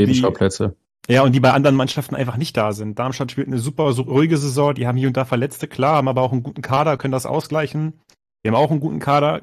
[1.08, 2.98] ja, und die bei anderen Mannschaften einfach nicht da sind.
[2.98, 6.08] Darmstadt spielt eine super so ruhige Saison, die haben hier und da Verletzte, klar, haben
[6.08, 8.00] aber auch einen guten Kader, können das ausgleichen.
[8.42, 9.42] Wir haben auch einen guten Kader,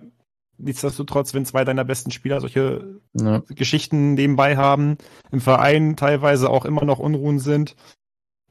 [0.57, 3.41] nichtsdestotrotz, wenn zwei deiner besten Spieler solche ja.
[3.49, 4.97] Geschichten nebenbei haben,
[5.31, 7.75] im Verein teilweise auch immer noch Unruhen sind,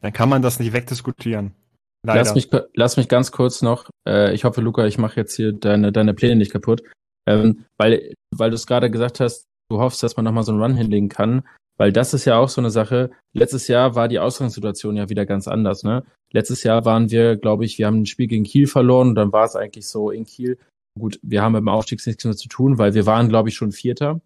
[0.00, 1.54] dann kann man das nicht wegdiskutieren.
[2.04, 2.20] Leider.
[2.20, 5.52] Lass mich, lass mich ganz kurz noch, äh, ich hoffe, Luca, ich mache jetzt hier
[5.52, 6.82] deine, deine Pläne nicht kaputt,
[7.26, 10.62] ähm, weil, weil du es gerade gesagt hast, du hoffst, dass man nochmal so einen
[10.62, 11.42] Run hinlegen kann,
[11.78, 13.10] weil das ist ja auch so eine Sache.
[13.32, 15.82] Letztes Jahr war die Ausgangssituation ja wieder ganz anders.
[15.82, 16.04] Ne?
[16.32, 19.32] Letztes Jahr waren wir, glaube ich, wir haben ein Spiel gegen Kiel verloren und dann
[19.32, 20.58] war es eigentlich so in Kiel,
[20.98, 23.54] Gut, wir haben mit dem Aufstieg nichts mehr zu tun, weil wir waren, glaube ich,
[23.54, 24.20] schon Vierter.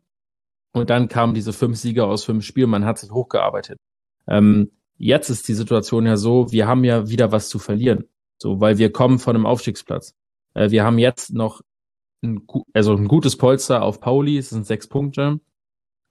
[0.73, 3.79] Und dann kamen diese fünf Sieger aus fünf Spielen, man hat sich hochgearbeitet.
[4.27, 8.05] Ähm, jetzt ist die Situation ja so, wir haben ja wieder was zu verlieren.
[8.41, 10.15] So, weil wir kommen von einem Aufstiegsplatz.
[10.55, 11.61] Äh, wir haben jetzt noch
[12.23, 15.41] ein, also ein gutes Polster auf Pauli, es sind sechs Punkte.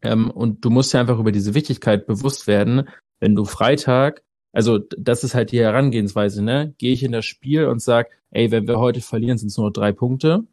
[0.02, 4.80] Ähm, und du musst ja einfach über diese Wichtigkeit bewusst werden, wenn du Freitag, also
[4.98, 6.74] das ist halt die Herangehensweise, ne?
[6.78, 9.72] Gehe ich in das Spiel und sag, ey, wenn wir heute verlieren, sind es nur
[9.72, 10.44] drei Punkte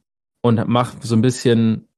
[0.42, 1.88] und mach so ein bisschen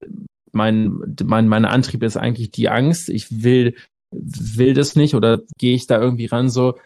[0.53, 3.09] mein, mein, mein Antrieb ist eigentlich die Angst.
[3.09, 3.75] Ich will,
[4.11, 6.79] will das nicht oder gehe ich da irgendwie ran, so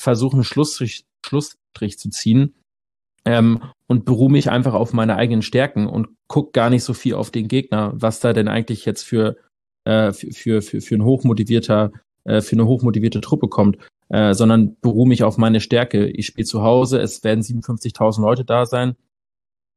[0.00, 2.54] versuchen einen Schlussstrich, Schlussstrich zu ziehen
[3.24, 7.14] ähm, und beruhe mich einfach auf meine eigenen Stärken und guck gar nicht so viel
[7.14, 9.36] auf den Gegner, was da denn eigentlich jetzt für,
[9.84, 11.92] äh, für, für, für ein hochmotivierter,
[12.24, 16.06] äh, für eine hochmotivierte Truppe kommt, äh, sondern beruhe mich auf meine Stärke.
[16.06, 18.96] Ich spiele zu Hause, es werden 57.000 Leute da sein.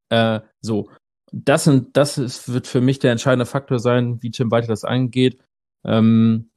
[0.10, 0.90] Äh, so,
[1.32, 4.86] das sind, das ist, wird für mich der entscheidende Faktor sein, wie Tim Walter das
[4.86, 5.40] angeht.
[5.84, 6.50] Ähm,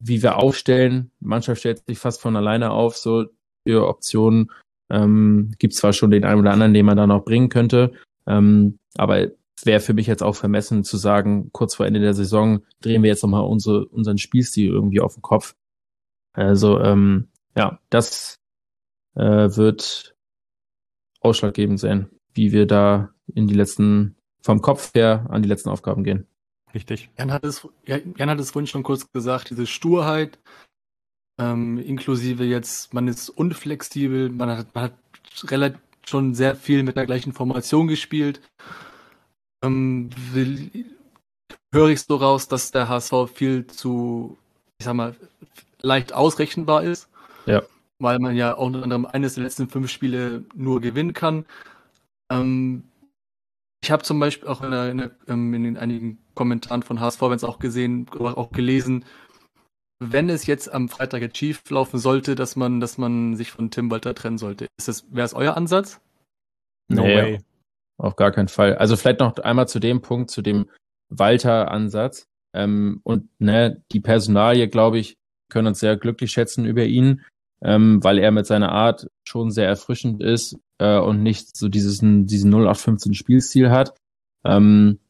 [0.00, 1.10] wie wir aufstellen.
[1.20, 3.26] Mannschaft stellt sich fast von alleine auf, so
[3.66, 4.50] für Optionen.
[4.90, 7.92] Ähm, gibt zwar schon den einen oder anderen, den man da noch bringen könnte,
[8.26, 9.28] ähm, aber
[9.66, 13.10] wäre für mich jetzt auch vermessen zu sagen, kurz vor Ende der Saison drehen wir
[13.10, 15.54] jetzt nochmal unsere, unseren Spielstil irgendwie auf den Kopf.
[16.32, 18.38] Also ähm, ja, das
[19.14, 19.22] äh,
[19.56, 20.16] wird
[21.20, 26.04] ausschlaggebend sein, wie wir da in die letzten, vom Kopf her an die letzten Aufgaben
[26.04, 26.26] gehen.
[26.74, 27.10] Richtig.
[27.18, 30.38] Jan hat es, Jan hat es vorhin schon kurz gesagt, diese Sturheit,
[31.38, 34.94] ähm, inklusive jetzt, man ist unflexibel, man hat, man hat
[35.44, 38.40] relativ schon sehr viel mit der gleichen Formation gespielt.
[39.62, 40.70] Ähm, will,
[41.72, 44.38] höre ich so raus, dass der HSV viel zu,
[44.78, 45.16] ich sag mal,
[45.80, 47.08] leicht ausrechenbar ist.
[47.46, 47.62] Ja.
[47.98, 51.46] Weil man ja auch unter anderem eines der letzten fünf Spiele nur gewinnen kann.
[52.30, 52.84] Ähm,
[53.82, 57.00] ich habe zum Beispiel auch in, der, in, der, ähm, in, den einigen Kommentaren von
[57.00, 59.04] HSV-Fans auch gesehen, auch gelesen,
[60.00, 63.70] wenn es jetzt am Freitag jetzt schief laufen sollte, dass man, dass man sich von
[63.70, 64.66] Tim Walter trennen sollte.
[64.78, 66.00] Ist das, wäre es euer Ansatz?
[66.88, 67.38] No nee, way.
[67.98, 68.76] Auf gar keinen Fall.
[68.76, 70.70] Also vielleicht noch einmal zu dem Punkt, zu dem
[71.10, 72.28] Walter-Ansatz.
[72.54, 75.16] Ähm, und ne, die Personalie, glaube ich,
[75.50, 77.22] können uns sehr glücklich schätzen über ihn,
[77.62, 81.98] ähm, weil er mit seiner Art schon sehr erfrischend ist äh, und nicht so dieses,
[82.00, 83.94] diesen 0815 Spielstil hat.
[84.44, 85.00] Ähm,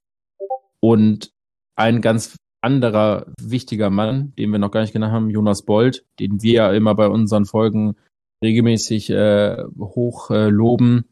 [0.80, 1.30] und
[1.76, 6.42] ein ganz anderer wichtiger Mann, den wir noch gar nicht genannt haben, Jonas Bold, den
[6.42, 7.96] wir ja immer bei unseren Folgen
[8.42, 11.04] regelmäßig äh, hoch äh, loben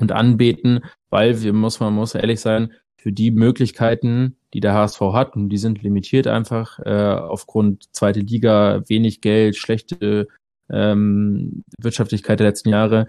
[0.00, 5.00] und anbeten, weil wir muss man muss ehrlich sein, für die Möglichkeiten, die der HSV
[5.12, 10.26] hat, und die sind limitiert einfach äh, aufgrund zweite Liga, wenig Geld, schlechte
[10.68, 13.06] ähm, Wirtschaftlichkeit der letzten Jahre,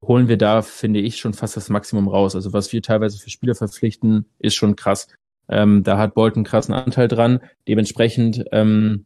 [0.00, 2.34] holen wir da, finde ich, schon fast das Maximum raus.
[2.34, 5.08] Also was wir teilweise für Spieler verpflichten, ist schon krass.
[5.50, 7.40] Ähm, da hat Bolton krassen Anteil dran.
[7.68, 9.04] Dementsprechend ähm,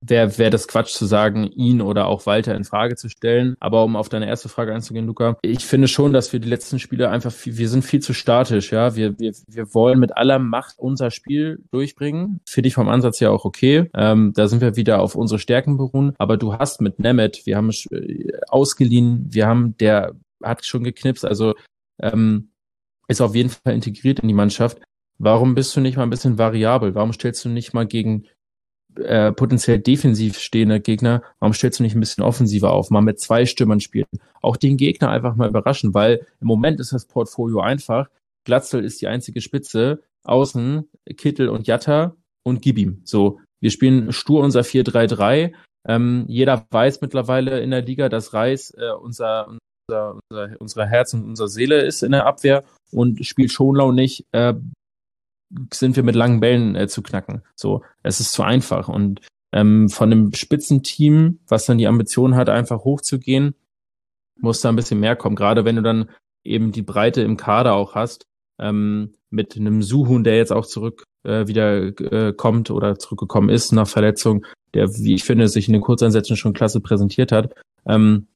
[0.00, 3.56] wäre wär das Quatsch zu sagen, ihn oder auch Walter in Frage zu stellen.
[3.60, 6.78] Aber um auf deine erste Frage einzugehen, Luca, ich finde schon, dass wir die letzten
[6.78, 8.94] Spiele einfach, viel, wir sind viel zu statisch, ja.
[8.94, 12.40] Wir, wir, wir wollen mit aller Macht unser Spiel durchbringen.
[12.48, 13.90] Finde ich vom Ansatz ja auch okay.
[13.94, 16.14] Ähm, da sind wir wieder auf unsere Stärken beruhen.
[16.18, 21.24] Aber du hast mit Nemeth, wir haben äh, ausgeliehen, wir haben, der hat schon geknipst,
[21.24, 21.54] also
[22.00, 22.50] ähm,
[23.08, 24.80] ist auf jeden Fall integriert in die Mannschaft.
[25.18, 26.94] Warum bist du nicht mal ein bisschen variabel?
[26.94, 28.26] Warum stellst du nicht mal gegen
[28.96, 33.20] äh, potenziell defensiv stehende Gegner, warum stellst du nicht ein bisschen offensiver auf, mal mit
[33.20, 34.06] zwei Stürmern spielen?
[34.42, 38.08] Auch den Gegner einfach mal überraschen, weil im Moment ist das Portfolio einfach.
[38.44, 43.00] Glatzel ist die einzige Spitze, außen Kittel und Jatta und gib ihm.
[43.04, 45.52] So, wir spielen stur unser 4-3-3.
[45.86, 51.14] Ähm, jeder weiß mittlerweile in der Liga, dass Reis äh, unser, unser, unser, unser Herz
[51.14, 54.54] und unsere Seele ist in der Abwehr und spielt Schonlau nicht, äh,
[55.72, 57.42] sind wir mit langen Bällen äh, zu knacken.
[57.54, 58.88] So, es ist zu einfach.
[58.88, 59.20] Und
[59.52, 63.54] ähm, von einem Spitzenteam, was dann die Ambition hat, einfach hochzugehen,
[64.36, 65.36] muss da ein bisschen mehr kommen.
[65.36, 66.10] Gerade wenn du dann
[66.44, 68.26] eben die Breite im Kader auch hast,
[68.58, 73.72] ähm, mit einem Suhun, der jetzt auch zurück äh, wieder äh, kommt oder zurückgekommen ist
[73.72, 77.54] nach Verletzung, der, wie ich finde, sich in den Kurzeinsätzen schon klasse präsentiert hat.
[77.86, 78.26] Ähm,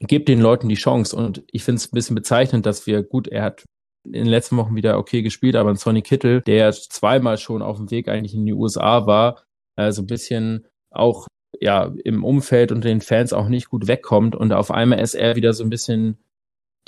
[0.00, 1.16] gebt den Leuten die Chance.
[1.16, 3.64] Und ich finde es ein bisschen bezeichnend, dass wir, gut, er hat
[4.04, 7.76] in den letzten Wochen wieder okay gespielt, aber ein Sonny Kittel, der zweimal schon auf
[7.76, 9.44] dem Weg eigentlich in die USA war,
[9.76, 11.26] äh, so ein bisschen auch
[11.60, 15.36] ja im Umfeld und den Fans auch nicht gut wegkommt und auf einmal ist er
[15.36, 16.18] wieder so ein bisschen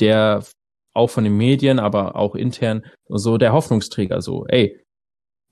[0.00, 0.44] der
[0.94, 4.80] auch von den Medien, aber auch intern so der Hoffnungsträger so, ey,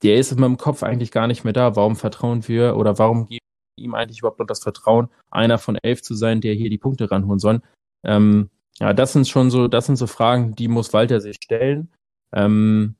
[0.03, 1.77] der ist in meinem Kopf eigentlich gar nicht mehr da.
[1.77, 3.45] Warum vertrauen wir oder warum geben
[3.77, 6.79] wir ihm eigentlich überhaupt noch das Vertrauen, einer von elf zu sein, der hier die
[6.79, 7.63] Punkte ranholen soll?
[8.05, 11.91] Ähm, ja, das sind schon so, das sind so Fragen, die muss Walter sich stellen.
[12.33, 12.97] Ähm,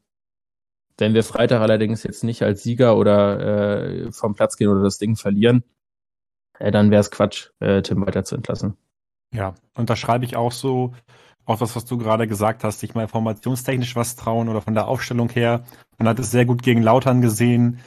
[0.99, 3.41] wenn wir Freitag allerdings jetzt nicht als Sieger oder
[4.07, 5.65] äh, vom Platz gehen oder das Ding verlieren,
[6.59, 8.77] äh, dann wäre es Quatsch, äh, Tim Walter zu entlassen.
[9.35, 10.93] Ja, und da schreibe ich auch so,
[11.45, 14.87] auch das, was du gerade gesagt hast, sich mal formationstechnisch was trauen oder von der
[14.87, 15.65] Aufstellung her.
[15.99, 17.81] Man hat es sehr gut gegen Lautern gesehen.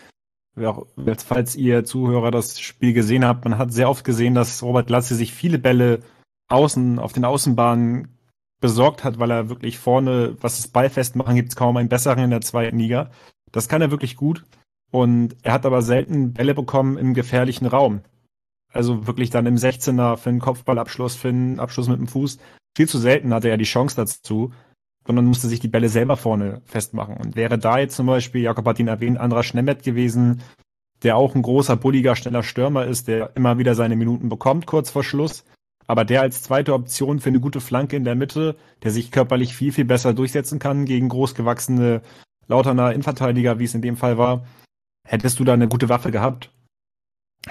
[0.55, 5.15] Falls ihr Zuhörer das Spiel gesehen habt, man hat sehr oft gesehen, dass Robert Latze
[5.15, 5.99] sich viele Bälle
[6.47, 8.17] außen, auf den Außenbahnen
[8.61, 12.29] besorgt hat, weil er wirklich vorne, was das Ballfestmachen gibt, es kaum einen besseren in
[12.29, 13.11] der zweiten Liga.
[13.51, 14.43] Das kann er wirklich gut.
[14.91, 18.01] Und er hat aber selten Bälle bekommen im gefährlichen Raum.
[18.71, 22.37] Also wirklich dann im 16er für einen Kopfballabschluss, für einen Abschluss mit dem Fuß.
[22.75, 24.51] Viel zu selten hatte er die Chance dazu,
[25.05, 27.17] sondern musste sich die Bälle selber vorne festmachen.
[27.17, 30.41] Und wäre da jetzt zum Beispiel, Jakob hat ihn erwähnt, anderer Schnemmet gewesen,
[31.03, 34.89] der auch ein großer, bulliger, schneller Stürmer ist, der immer wieder seine Minuten bekommt, kurz
[34.89, 35.45] vor Schluss,
[35.87, 39.55] aber der als zweite Option für eine gute Flanke in der Mitte, der sich körperlich
[39.55, 42.01] viel, viel besser durchsetzen kann gegen großgewachsene
[42.47, 44.45] Lauterner Innenverteidiger, wie es in dem Fall war,
[45.07, 46.51] hättest du da eine gute Waffe gehabt.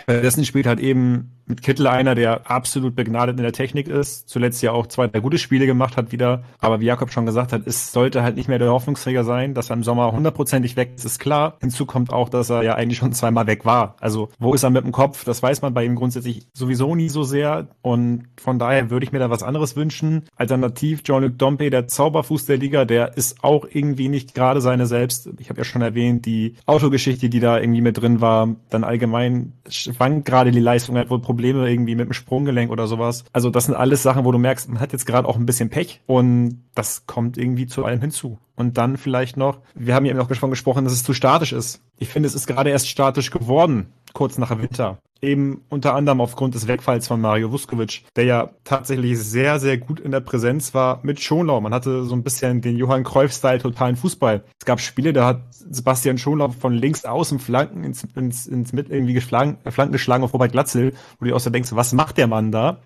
[0.07, 4.63] Währenddessen spielt halt eben mit Kittel einer, der absolut begnadet in der Technik ist, zuletzt
[4.63, 6.45] ja auch zwei, drei gute Spiele gemacht hat wieder.
[6.59, 9.71] Aber wie Jakob schon gesagt hat, es sollte halt nicht mehr der Hoffnungsträger sein, dass
[9.71, 11.57] er im Sommer hundertprozentig weg ist, ist klar.
[11.61, 13.97] Hinzu kommt auch, dass er ja eigentlich schon zweimal weg war.
[14.01, 15.25] Also wo ist er mit dem Kopf?
[15.25, 17.69] Das weiß man bei ihm grundsätzlich sowieso nie so sehr.
[17.83, 20.23] Und von daher würde ich mir da was anderes wünschen.
[20.37, 25.29] Alternativ Jean-Luc Dompe, der Zauberfuß der Liga, der ist auch irgendwie nicht gerade seine selbst.
[25.39, 28.49] Ich habe ja schon erwähnt, die Autogeschichte, die da irgendwie mit drin war.
[28.71, 33.25] Dann allgemein schwankt gerade die Leistung, hat wohl irgendwie mit dem Sprunggelenk oder sowas.
[33.33, 35.71] Also das sind alles Sachen, wo du merkst, man hat jetzt gerade auch ein bisschen
[35.71, 38.39] Pech und das kommt irgendwie zu allem hinzu.
[38.57, 41.53] Und dann vielleicht noch, wir haben ja eben auch schon gesprochen, dass es zu statisch
[41.53, 41.83] ist.
[41.99, 44.99] Ich finde, es ist gerade erst statisch geworden, kurz nach Winter.
[45.21, 49.99] Eben unter anderem aufgrund des Wegfalls von Mario Vuskovic, der ja tatsächlich sehr, sehr gut
[50.01, 51.61] in der Präsenz war mit Schonlau.
[51.61, 54.45] Man hatte so ein bisschen den Johann Cruyff-Style totalen Fußball.
[54.59, 58.91] Es gab Spiele, da hat Sebastian Schonlau von links außen Flanken ins, ins, ins mit
[58.91, 62.27] irgendwie geschlagen, Flanken geschlagen auf Robert Glatzel, wo du auch so denkst, was macht der
[62.27, 62.81] Mann da?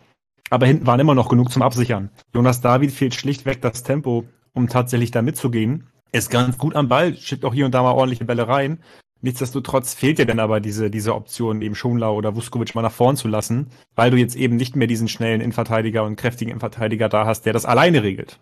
[0.50, 2.10] Aber hinten waren immer noch genug zum Absichern.
[2.34, 5.88] Jonas David fehlt schlichtweg das Tempo, um tatsächlich da mitzugehen.
[6.12, 8.78] Er ist ganz gut am Ball, schickt auch hier und da mal ordentliche Bälle rein.
[9.20, 13.16] Nichtsdestotrotz fehlt dir dann aber diese, diese Option, eben Schonlau oder Vuskovic mal nach vorn
[13.16, 17.26] zu lassen, weil du jetzt eben nicht mehr diesen schnellen Innenverteidiger und kräftigen Innenverteidiger da
[17.26, 18.38] hast, der das alleine regelt.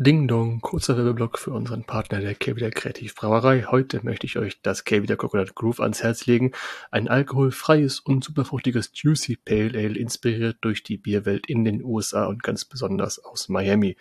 [0.00, 3.64] Ding Dong, kurzer Werbeblock für unseren Partner der Kevida Kreativbrauerei.
[3.64, 6.52] Heute möchte ich euch das Kevida Coconut Groove ans Herz legen.
[6.92, 12.44] Ein alkoholfreies und superfruchtiges Juicy Pale Ale, inspiriert durch die Bierwelt in den USA und
[12.44, 13.96] ganz besonders aus Miami.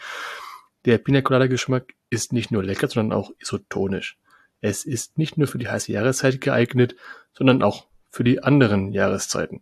[0.85, 4.19] Der Pina Colada Geschmack ist nicht nur lecker, sondern auch isotonisch.
[4.61, 6.95] Es ist nicht nur für die heiße Jahreszeit geeignet,
[7.33, 9.61] sondern auch für die anderen Jahreszeiten.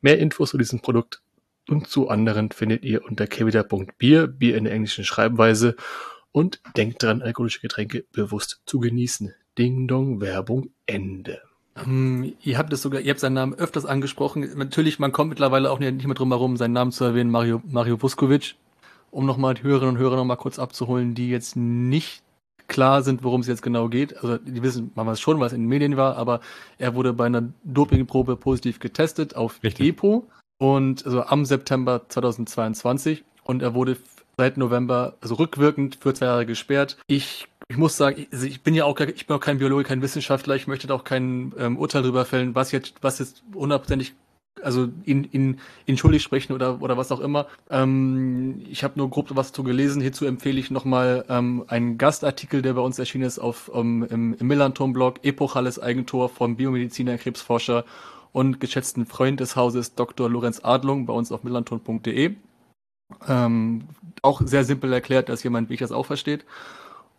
[0.00, 1.22] Mehr Infos zu diesem Produkt
[1.68, 5.76] und zu anderen findet ihr unter kevida.bier, Bier in der englischen Schreibweise
[6.32, 9.34] und denkt dran, alkoholische Getränke bewusst zu genießen.
[9.58, 11.40] Ding Dong, Werbung, Ende.
[11.76, 14.48] Ähm, ihr habt es sogar, ihr habt seinen Namen öfters angesprochen.
[14.56, 18.00] Natürlich, man kommt mittlerweile auch nicht mehr drum herum, seinen Namen zu erwähnen, Mario, Mario
[18.00, 18.56] Vuskovic.
[19.10, 22.22] Um nochmal die Hörerinnen und Hörer nochmal kurz abzuholen, die jetzt nicht
[22.70, 24.16] klar sind, worum es jetzt genau geht.
[24.16, 26.40] Also die wissen man weiß schon, was in den Medien war, aber
[26.78, 29.88] er wurde bei einer Dopingprobe positiv getestet auf Richtig.
[29.88, 30.26] EPO
[30.58, 33.98] und also am September 2022 und er wurde
[34.38, 36.96] seit November, also rückwirkend für zwei Jahre gesperrt.
[37.08, 39.84] Ich, ich muss sagen, ich, also ich bin ja auch, ich bin auch kein Biologe,
[39.84, 43.42] kein Wissenschaftler, ich möchte da auch kein ähm, Urteil darüber fällen, was jetzt, was jetzt
[43.54, 44.14] hundertprozentig
[44.62, 47.46] also ihn, ihn, ihn schuldig sprechen oder, oder was auch immer.
[47.70, 50.02] Ähm, ich habe nur grob was zu gelesen.
[50.02, 54.34] Hierzu empfehle ich nochmal ähm, einen Gastartikel, der bei uns erschienen ist auf um, im,
[54.34, 57.84] im Millanton-Blog, Epochales Eigentor vom Biomediziner, Krebsforscher
[58.32, 60.28] und geschätzten Freund des Hauses Dr.
[60.28, 62.34] Lorenz Adlung bei uns auf millanton.de.
[63.26, 63.84] Ähm,
[64.22, 66.44] auch sehr simpel erklärt, dass jemand, wie ich das auch versteht.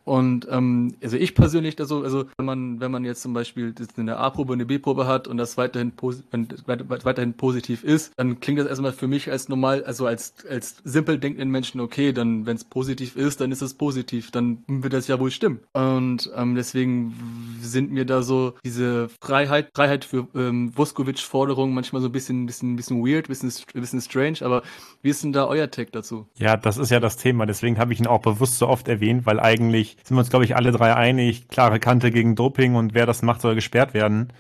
[0.04, 4.18] Und ähm, also ich persönlich, also, also wenn man, wenn man jetzt zum Beispiel eine
[4.18, 5.94] A-Probe und eine B-Probe hat und das weiterhin,
[6.32, 10.78] wenn weiterhin positiv ist, dann klingt das erstmal für mich als normal, also als, als
[10.84, 14.94] simpel denkenden Menschen, okay, dann wenn es positiv ist, dann ist es positiv, dann wird
[14.94, 15.60] das ja wohl stimmen.
[15.74, 17.14] Und ähm, deswegen
[17.62, 22.76] sind mir da so diese Freiheit, Freiheit für ähm, Vuskovic-Forderungen manchmal so ein bisschen, bisschen,
[22.76, 24.64] bisschen weird, bisschen, bisschen strange, aber
[25.02, 26.28] wie ist denn da euer Tag dazu?
[26.38, 29.26] Ja, das ist ja das Thema, deswegen habe ich ihn auch bewusst so oft erwähnt,
[29.26, 31.48] weil eigentlich sind wir uns, glaube ich, alle drei einig.
[31.48, 34.34] Klare Kante gegen Doping und wer das macht, soll gesperrt werden.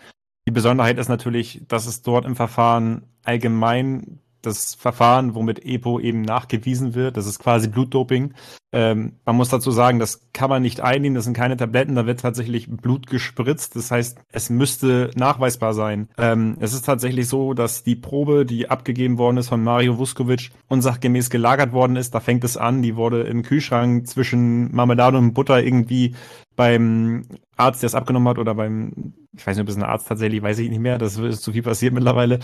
[0.47, 6.21] Die Besonderheit ist natürlich, dass es dort im Verfahren allgemein das Verfahren, womit EPO eben
[6.21, 7.17] nachgewiesen wird.
[7.17, 8.33] Das ist quasi Blutdoping.
[8.73, 12.05] Ähm, man muss dazu sagen, das kann man nicht einnehmen, das sind keine Tabletten, da
[12.05, 13.75] wird tatsächlich Blut gespritzt.
[13.75, 16.07] Das heißt, es müsste nachweisbar sein.
[16.17, 20.51] Ähm, es ist tatsächlich so, dass die Probe, die abgegeben worden ist von Mario Vuskovic,
[20.69, 22.15] unsachgemäß gelagert worden ist.
[22.15, 26.15] Da fängt es an, die wurde im Kühlschrank zwischen Marmelade und Butter irgendwie
[26.55, 27.25] beim
[27.61, 30.41] Arzt, der es abgenommen hat, oder beim, ich weiß nicht, ob es ein Arzt tatsächlich,
[30.41, 32.39] weiß ich nicht mehr, das ist zu viel passiert mittlerweile.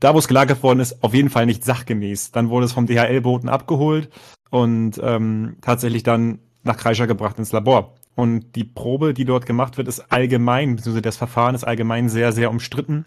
[0.00, 2.32] Da, wo es gelagert worden ist, auf jeden Fall nicht sachgemäß.
[2.32, 4.10] Dann wurde es vom DHL-Boten abgeholt
[4.50, 7.94] und ähm, tatsächlich dann nach Kreischer gebracht ins Labor.
[8.14, 12.32] Und die Probe, die dort gemacht wird, ist allgemein, beziehungsweise das Verfahren ist allgemein sehr,
[12.32, 13.04] sehr umstritten.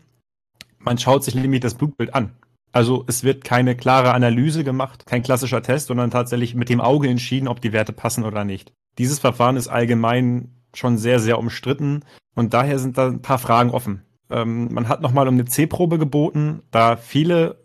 [0.77, 2.33] Man schaut sich nämlich das Blutbild an.
[2.71, 7.09] Also es wird keine klare Analyse gemacht, kein klassischer Test, sondern tatsächlich mit dem Auge
[7.09, 8.71] entschieden, ob die Werte passen oder nicht.
[8.97, 12.03] Dieses Verfahren ist allgemein schon sehr, sehr umstritten
[12.35, 14.03] und daher sind da ein paar Fragen offen.
[14.29, 17.63] Ähm, man hat nochmal um eine C-Probe geboten, da viele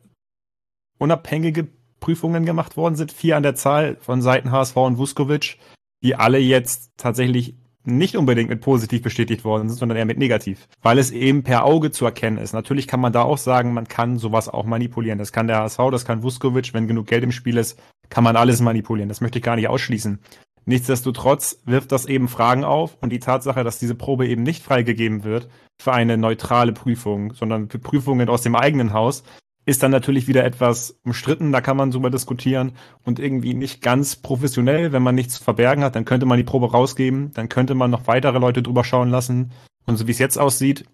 [0.99, 1.69] unabhängige
[2.01, 5.59] Prüfungen gemacht worden sind, vier an der Zahl von Seiten HSV und Vuskovic,
[6.03, 10.69] die alle jetzt tatsächlich nicht unbedingt mit positiv bestätigt worden sind, sondern eher mit negativ,
[10.83, 12.55] weil es eben per Auge zu erkennen ist.
[12.55, 15.19] Natürlich kann man da auch sagen, man kann sowas auch manipulieren.
[15.19, 18.37] Das kann der HSV, das kann Vuskovic, wenn genug Geld im Spiel ist, kann man
[18.37, 19.09] alles manipulieren.
[19.09, 20.19] Das möchte ich gar nicht ausschließen.
[20.67, 25.25] Nichtsdestotrotz wirft das eben Fragen auf und die Tatsache, dass diese Probe eben nicht freigegeben
[25.25, 25.49] wird
[25.79, 29.25] für eine neutrale Prüfung, sondern für Prüfungen aus dem eigenen Haus,
[29.67, 32.73] ist dann natürlich wieder etwas umstritten, da kann man drüber diskutieren
[33.05, 36.45] und irgendwie nicht ganz professionell, wenn man nichts zu verbergen hat, dann könnte man die
[36.45, 39.53] Probe rausgeben, dann könnte man noch weitere Leute drüber schauen lassen.
[39.87, 40.85] Und so wie es jetzt aussieht,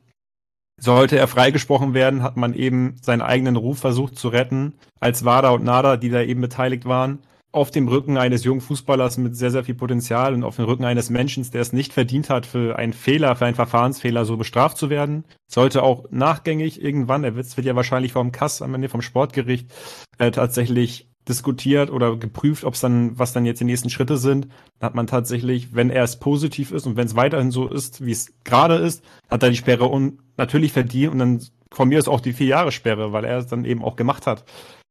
[0.80, 5.50] sollte er freigesprochen werden, hat man eben seinen eigenen Ruf versucht zu retten, als Wada
[5.50, 7.20] und Nada, die da eben beteiligt waren
[7.52, 10.84] auf dem Rücken eines jungen Fußballers mit sehr, sehr viel Potenzial und auf dem Rücken
[10.84, 14.76] eines Menschen, der es nicht verdient hat, für einen Fehler, für einen Verfahrensfehler so bestraft
[14.76, 15.24] zu werden.
[15.48, 19.72] Sollte auch nachgängig irgendwann, er wird, wird ja wahrscheinlich vom Kass am Ende vom Sportgericht
[20.18, 24.48] äh, tatsächlich diskutiert oder geprüft, ob es dann, was dann jetzt die nächsten Schritte sind.
[24.78, 28.04] Dann hat man tatsächlich, wenn er es positiv ist und wenn es weiterhin so ist,
[28.04, 31.98] wie es gerade ist, hat er die Sperre un natürlich verdient und dann von mir
[31.98, 34.44] ist auch die vier Jahre Sperre, weil er es dann eben auch gemacht hat.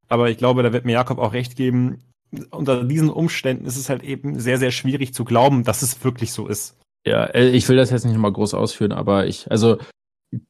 [0.08, 2.02] Aber ich glaube, da wird mir Jakob auch recht geben,
[2.52, 6.32] unter diesen Umständen ist es halt eben sehr, sehr schwierig zu glauben, dass es wirklich
[6.32, 6.78] so ist.
[7.06, 9.78] Ja, äh, ich will das jetzt nicht mal groß ausführen, aber ich, also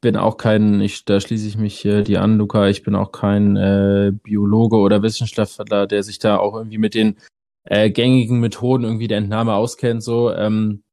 [0.01, 3.11] bin auch kein, ich, da schließe ich mich äh, dir an, Luca, ich bin auch
[3.11, 7.17] kein äh, Biologe oder Wissenschaftler, der sich da auch irgendwie mit den
[7.63, 10.03] äh, gängigen Methoden irgendwie der Entnahme auskennt.
[10.03, 10.83] So, ähm,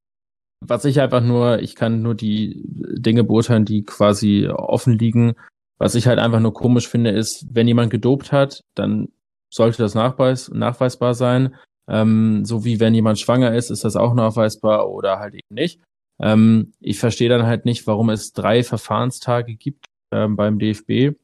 [0.61, 5.35] was ich einfach nur, ich kann nur die Dinge beurteilen, die quasi offen liegen.
[5.79, 9.09] Was ich halt einfach nur komisch finde, ist, wenn jemand gedopt hat, dann
[9.53, 11.57] sollte das nachweis nachweisbar sein.
[11.89, 15.81] Ähm, so wie wenn jemand schwanger ist, ist das auch nachweisbar oder halt eben nicht.
[16.21, 21.17] Ähm, ich verstehe dann halt nicht, warum es drei Verfahrenstage gibt ähm, beim DFB,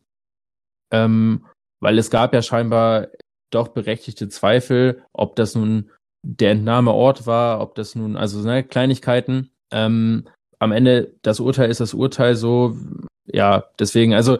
[0.92, 1.46] ähm,
[1.80, 3.08] weil es gab ja scheinbar
[3.50, 5.90] doch berechtigte Zweifel, ob das nun
[6.24, 9.50] der Entnahmeort war, ob das nun, also ne, Kleinigkeiten.
[9.72, 12.76] Ähm, am Ende, das Urteil ist das Urteil so,
[13.26, 14.38] ja, deswegen, also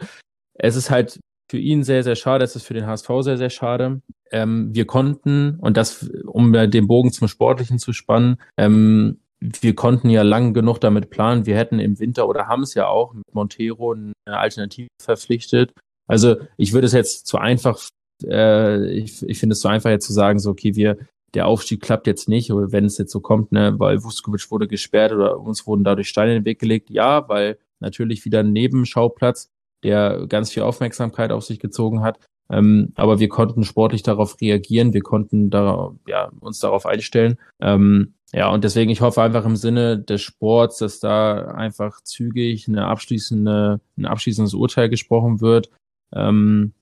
[0.53, 1.19] es ist halt
[1.53, 4.01] für ihn sehr, sehr schade, es ist für den HSV sehr, sehr schade.
[4.31, 10.09] Ähm, wir konnten, und das, um den Bogen zum Sportlichen zu spannen, ähm, wir konnten
[10.09, 11.45] ja lang genug damit planen.
[11.45, 15.73] Wir hätten im Winter oder haben es ja auch mit Montero eine Alternative verpflichtet.
[16.07, 17.79] Also ich würde es jetzt zu einfach,
[18.23, 20.97] äh, ich, ich finde es zu einfach jetzt zu sagen, so okay, wir
[21.35, 24.67] der Aufstieg klappt jetzt nicht, oder wenn es jetzt so kommt, ne, weil Vuskovic wurde
[24.67, 26.89] gesperrt oder uns wurden dadurch Steine in den Weg gelegt.
[26.89, 29.51] Ja, weil natürlich wieder ein Nebenschauplatz,
[29.83, 32.19] der ganz viel Aufmerksamkeit auf sich gezogen hat.
[32.49, 37.37] Ähm, aber wir konnten sportlich darauf reagieren, wir konnten da, ja, uns darauf einstellen.
[37.61, 42.67] Ähm, ja, und deswegen, ich hoffe einfach im Sinne des Sports, dass da einfach zügig
[42.67, 45.69] eine abschließende, ein abschließendes Urteil gesprochen wird.
[46.13, 46.73] Ähm,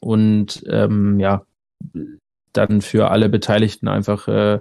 [0.00, 1.46] und ähm, ja,
[2.52, 4.60] dann für alle Beteiligten einfach äh,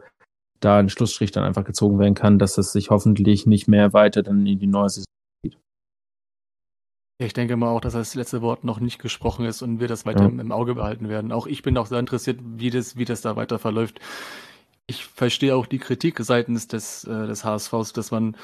[0.61, 4.23] da ein Schlussstrich dann einfach gezogen werden kann, dass es sich hoffentlich nicht mehr weiter
[4.23, 5.10] dann in die neue Saison.
[7.25, 10.05] Ich denke mal auch, dass das letzte Wort noch nicht gesprochen ist und wir das
[10.05, 10.27] weiter ja.
[10.29, 11.31] im Auge behalten werden.
[11.31, 13.99] Auch ich bin auch sehr interessiert, wie das, wie das da weiter verläuft.
[14.87, 18.35] Ich verstehe auch die Kritik seitens des, äh, des HSVs, dass man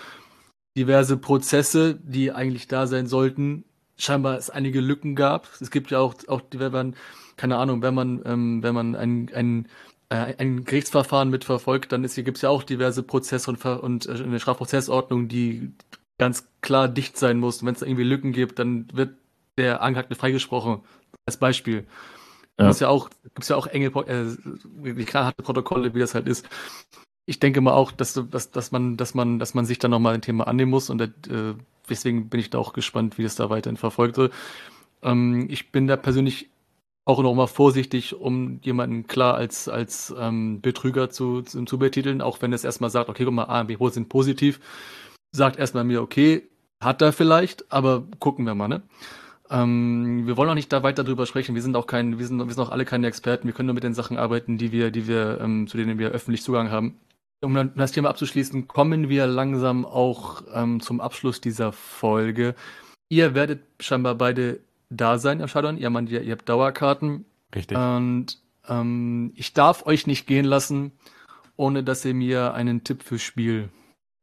[0.77, 3.63] diverse Prozesse, die eigentlich da sein sollten,
[3.97, 5.49] scheinbar es einige Lücken gab.
[5.59, 6.95] Es gibt ja auch, auch wenn man,
[7.35, 9.67] keine Ahnung, wenn man, ähm, wenn man ein, ein,
[10.09, 14.23] äh, ein Gerichtsverfahren mitverfolgt, dann ist hier gibt's ja auch diverse Prozesse und, und äh,
[14.23, 15.71] eine Strafprozessordnung, die
[16.17, 17.65] ganz klar dicht sein muss.
[17.65, 19.15] Wenn es irgendwie Lücken gibt, dann wird
[19.57, 20.81] der Angeklagte freigesprochen.
[21.25, 21.85] Als Beispiel.
[22.59, 22.71] Ja.
[22.71, 26.47] Ja auch, gibt's ja auch enge, äh, klar harte Protokolle, wie das halt ist.
[27.25, 30.15] Ich denke mal auch, dass, dass, dass man, dass man, dass man sich dann nochmal
[30.15, 31.09] ein Thema annehmen muss und äh,
[31.89, 34.33] deswegen bin ich da auch gespannt, wie das da weiterhin verfolgt wird.
[35.03, 36.49] Ähm, ich bin da persönlich
[37.05, 42.21] auch noch mal vorsichtig, um jemanden klar als, als ähm, Betrüger zu, zu, zu betiteln,
[42.21, 44.59] auch wenn es erstmal sagt, okay, guck mal, A und B sind positiv,
[45.31, 46.47] sagt erstmal mir, okay,
[46.81, 48.81] hat er vielleicht, aber gucken wir mal, ne?
[49.49, 51.55] Ähm, wir wollen auch nicht da weiter drüber sprechen.
[51.55, 53.47] Wir sind auch kein, wir sind, wir sind auch alle keine Experten.
[53.47, 56.09] Wir können nur mit den Sachen arbeiten, die wir, die wir, ähm, zu denen wir
[56.09, 56.99] öffentlich Zugang haben
[57.41, 62.55] um das Thema abzuschließen, kommen wir langsam auch ähm, zum Abschluss dieser Folge.
[63.09, 64.59] Ihr werdet scheinbar beide
[64.89, 65.39] da sein.
[65.39, 67.25] Ihr, meint, ihr, ihr habt Dauerkarten.
[67.53, 67.77] Richtig.
[67.77, 70.91] Und ähm, ich darf euch nicht gehen lassen,
[71.55, 73.69] ohne dass ihr mir einen Tipp fürs Spiel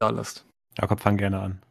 [0.01, 0.45] da lasst.
[0.79, 1.63] Jakob, fang gerne an.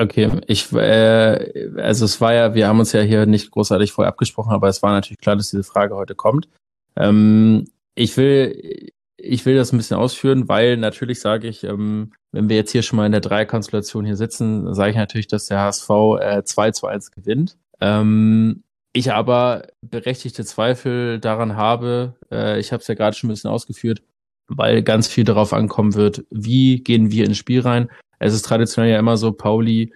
[0.00, 4.10] Okay, ich, äh, also es war ja, wir haben uns ja hier nicht großartig vorher
[4.10, 6.48] abgesprochen, aber es war natürlich klar, dass diese Frage heute kommt.
[6.96, 12.48] Ähm, ich will, ich will das ein bisschen ausführen, weil natürlich sage ich, ähm, wenn
[12.48, 15.60] wir jetzt hier schon mal in der Dreikonstellation hier sitzen, sage ich natürlich, dass der
[15.60, 15.90] HSV
[16.20, 17.56] äh, 2 zu 1 gewinnt.
[17.80, 23.32] Ähm, ich aber berechtigte Zweifel daran habe, äh, ich habe es ja gerade schon ein
[23.32, 24.02] bisschen ausgeführt,
[24.46, 27.88] weil ganz viel darauf ankommen wird, wie gehen wir ins Spiel rein.
[28.18, 29.92] Es ist traditionell ja immer so, Pauli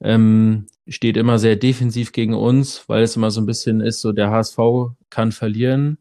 [0.00, 4.12] ähm, steht immer sehr defensiv gegen uns, weil es immer so ein bisschen ist, so
[4.12, 4.58] der HSV
[5.10, 5.98] kann verlieren,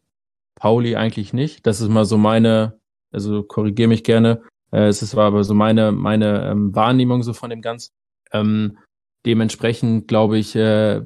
[0.56, 1.66] Pauli eigentlich nicht.
[1.66, 2.80] Das ist mal so meine,
[3.12, 4.42] also korrigiere mich gerne.
[4.72, 7.94] Äh, es ist aber so meine, meine ähm, Wahrnehmung so von dem Ganzen.
[8.32, 8.78] Ähm,
[9.26, 11.02] dementsprechend glaube ich, äh,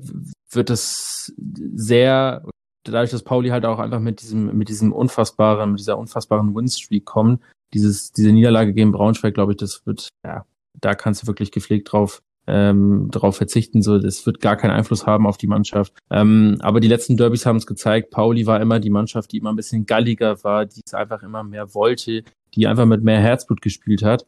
[0.52, 2.46] wird es sehr,
[2.84, 7.06] dadurch, dass Pauli halt auch einfach mit diesem, mit diesem unfassbaren, mit dieser unfassbaren Winstreak
[7.06, 7.42] kommt,
[7.76, 11.92] dieses, diese Niederlage gegen Braunschweig, glaube ich, das wird, ja, da kannst du wirklich gepflegt
[11.92, 13.82] drauf ähm, darauf verzichten.
[13.82, 15.94] So, das wird gar keinen Einfluss haben auf die Mannschaft.
[16.10, 18.12] Ähm, aber die letzten Derbys haben es gezeigt.
[18.12, 21.44] Pauli war immer die Mannschaft, die immer ein bisschen galliger war, die es einfach immer
[21.44, 22.24] mehr wollte,
[22.54, 24.26] die einfach mit mehr Herzblut gespielt hat.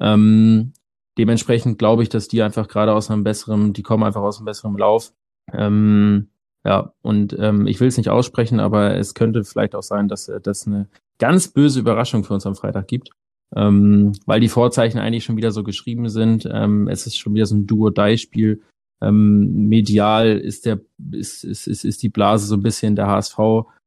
[0.00, 0.72] Ähm,
[1.18, 4.46] dementsprechend glaube ich, dass die einfach gerade aus einem besseren, die kommen einfach aus einem
[4.46, 5.12] besseren Lauf.
[5.52, 6.28] Ähm,
[6.64, 10.30] ja, und ähm, ich will es nicht aussprechen, aber es könnte vielleicht auch sein, dass
[10.42, 10.88] das eine
[11.18, 13.10] ganz böse Überraschung für uns am Freitag gibt
[13.54, 16.48] ähm, weil die Vorzeichen eigentlich schon wieder so geschrieben sind.
[16.50, 18.62] Ähm, es ist schon wieder so ein Duo-Die-Spiel.
[19.00, 20.80] Ähm, medial ist der
[21.12, 23.38] ist, ist, ist, ist die Blase so ein bisschen der HSV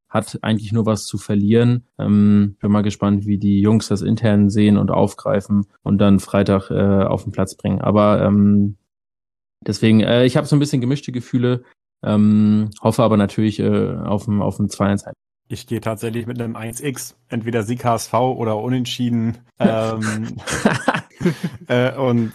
[0.07, 1.85] hat eigentlich nur was zu verlieren.
[1.97, 6.69] Ähm, bin mal gespannt, wie die Jungs das intern sehen und aufgreifen und dann Freitag
[6.69, 7.79] äh, auf den Platz bringen.
[7.79, 8.75] Aber ähm,
[9.65, 11.63] deswegen, äh, ich habe so ein bisschen gemischte Gefühle,
[12.03, 15.07] ähm, hoffe aber natürlich äh, auf ein, auf ein 2-1
[15.51, 19.39] ich gehe tatsächlich mit einem 1x, entweder Sieg HSV oder Unentschieden.
[19.59, 20.37] Ähm,
[21.67, 22.33] äh, und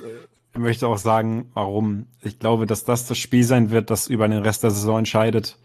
[0.55, 2.07] äh, möchte auch sagen, warum.
[2.23, 5.59] Ich glaube, dass das das Spiel sein wird, das über den Rest der Saison entscheidet.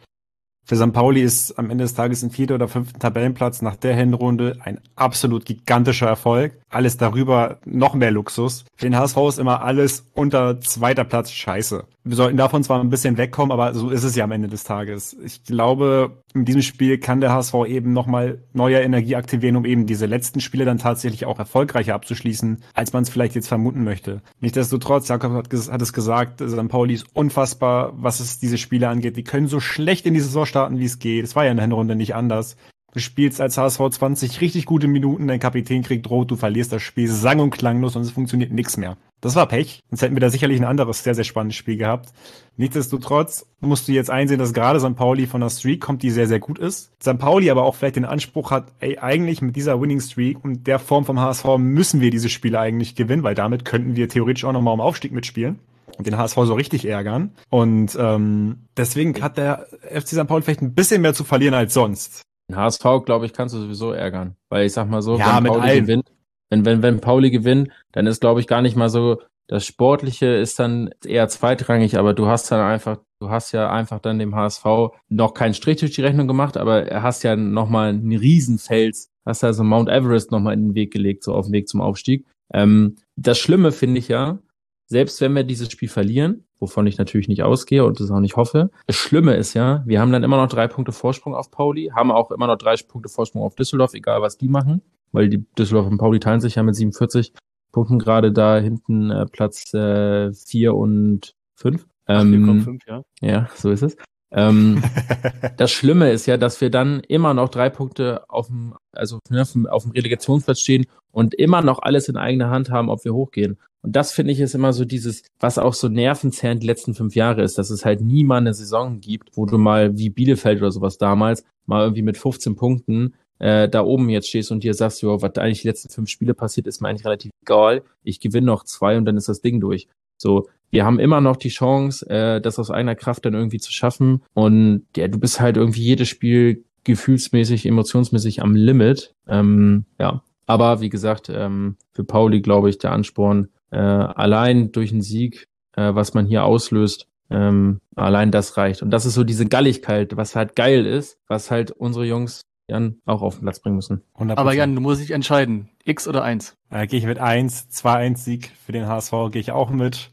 [0.63, 0.93] Für St.
[0.93, 4.79] Pauli ist am Ende des Tages ein vierter oder fünfter Tabellenplatz nach der Hinrunde ein
[4.95, 6.61] absolut gigantischer Erfolg.
[6.69, 8.63] Alles darüber noch mehr Luxus.
[8.75, 11.85] Für den HSV ist immer alles unter zweiter Platz scheiße.
[12.03, 14.63] Wir sollten davon zwar ein bisschen wegkommen, aber so ist es ja am Ende des
[14.63, 15.15] Tages.
[15.23, 19.85] Ich glaube, in diesem Spiel kann der HSV eben nochmal neue Energie aktivieren, um eben
[19.85, 24.21] diese letzten Spiele dann tatsächlich auch erfolgreicher abzuschließen, als man es vielleicht jetzt vermuten möchte.
[24.39, 26.67] Nichtsdestotrotz, Jakob hat, hat es gesagt, St.
[26.69, 29.15] Pauli ist unfassbar, was es diese Spiele angeht.
[29.15, 31.23] Die können so schlecht in die Saison starten, wie es geht.
[31.23, 32.57] Es war ja in der Hinrunde nicht anders.
[32.93, 36.81] Du spielst als HSV 20 richtig gute Minuten, dein Kapitän kriegt rot, du verlierst das
[36.81, 38.97] Spiel sang- und klanglos und es funktioniert nichts mehr.
[39.21, 39.81] Das war Pech.
[39.89, 42.09] Sonst hätten wir da sicherlich ein anderes sehr, sehr spannendes Spiel gehabt.
[42.57, 44.95] Nichtsdestotrotz musst du jetzt einsehen, dass gerade St.
[44.95, 46.91] Pauli von der Streak kommt, die sehr, sehr gut ist.
[47.01, 47.19] St.
[47.19, 50.79] Pauli aber auch vielleicht den Anspruch hat, ey, eigentlich mit dieser Winning Streak und der
[50.79, 54.53] Form vom HSV müssen wir diese Spiele eigentlich gewinnen, weil damit könnten wir theoretisch auch
[54.53, 55.59] nochmal um Aufstieg mitspielen
[55.97, 57.31] und den HSV so richtig ärgern.
[57.49, 60.27] Und ähm, deswegen hat der FC St.
[60.27, 62.23] Pauli vielleicht ein bisschen mehr zu verlieren als sonst.
[62.49, 64.35] Den HSV, glaube ich, kannst du sowieso ärgern.
[64.49, 66.11] Weil ich sag mal so, Ja, wenn mit Pauli gewinnt,
[66.51, 70.27] wenn, wenn, wenn Pauli gewinnt, dann ist, glaube ich, gar nicht mal so, das Sportliche
[70.27, 74.35] ist dann eher zweitrangig, aber du hast dann einfach, du hast ja einfach dann dem
[74.35, 74.65] HSV
[75.09, 79.43] noch keinen Strich durch die Rechnung gemacht, aber er hast ja nochmal einen Riesenfels, hast
[79.43, 82.25] also Mount Everest nochmal in den Weg gelegt, so auf dem Weg zum Aufstieg.
[82.53, 84.39] Ähm, das Schlimme finde ich ja,
[84.87, 88.35] selbst wenn wir dieses Spiel verlieren, wovon ich natürlich nicht ausgehe und das auch nicht
[88.35, 91.91] hoffe, das Schlimme ist ja, wir haben dann immer noch drei Punkte Vorsprung auf Pauli,
[91.95, 94.81] haben auch immer noch drei Punkte Vorsprung auf Düsseldorf, egal was die machen,
[95.11, 97.33] weil die Düsseldorf und Pauli teilen sich ja mit 47
[97.71, 101.87] Punkten gerade da hinten äh, Platz äh, vier und fünf.
[102.07, 103.03] Ähm, 4,5, ja.
[103.21, 103.95] ja, so ist es.
[104.31, 104.81] Ähm,
[105.57, 109.41] das Schlimme ist ja, dass wir dann immer noch drei Punkte auf dem, also ne,
[109.41, 113.03] auf dem- auf dem Relegationsplatz stehen und immer noch alles in eigener Hand haben, ob
[113.05, 113.57] wir hochgehen.
[113.83, 117.15] Und das finde ich ist immer so dieses, was auch so nervenzerrend die letzten fünf
[117.15, 120.59] Jahre ist, dass es halt nie mal eine Saison gibt, wo du mal wie Bielefeld
[120.59, 124.75] oder sowas damals mal irgendwie mit 15 Punkten äh, da oben jetzt stehst und dir
[124.75, 127.81] sagst, jo, was eigentlich die letzten fünf Spiele passiert, ist mir eigentlich relativ egal.
[128.03, 129.87] Ich gewinne noch zwei und dann ist das Ding durch.
[130.15, 133.71] So, wir haben immer noch die Chance, äh, das aus eigener Kraft dann irgendwie zu
[133.71, 134.21] schaffen.
[134.35, 139.15] Und ja, du bist halt irgendwie jedes Spiel gefühlsmäßig, emotionsmäßig am Limit.
[139.27, 144.91] Ähm, ja, aber wie gesagt, ähm, für Pauli glaube ich der Ansporn äh, allein durch
[144.91, 148.83] einen Sieg, äh, was man hier auslöst, ähm, allein das reicht.
[148.83, 153.01] Und das ist so diese Galligkeit, was halt geil ist, was halt unsere Jungs dann
[153.05, 154.01] auch auf den Platz bringen müssen.
[154.17, 154.37] 100%.
[154.37, 155.69] Aber Jan, du musst dich entscheiden.
[155.83, 156.55] X oder 1.
[156.69, 160.11] Da gehe ich mit 1, 2-1 Sieg für den HSV, gehe ich auch mit.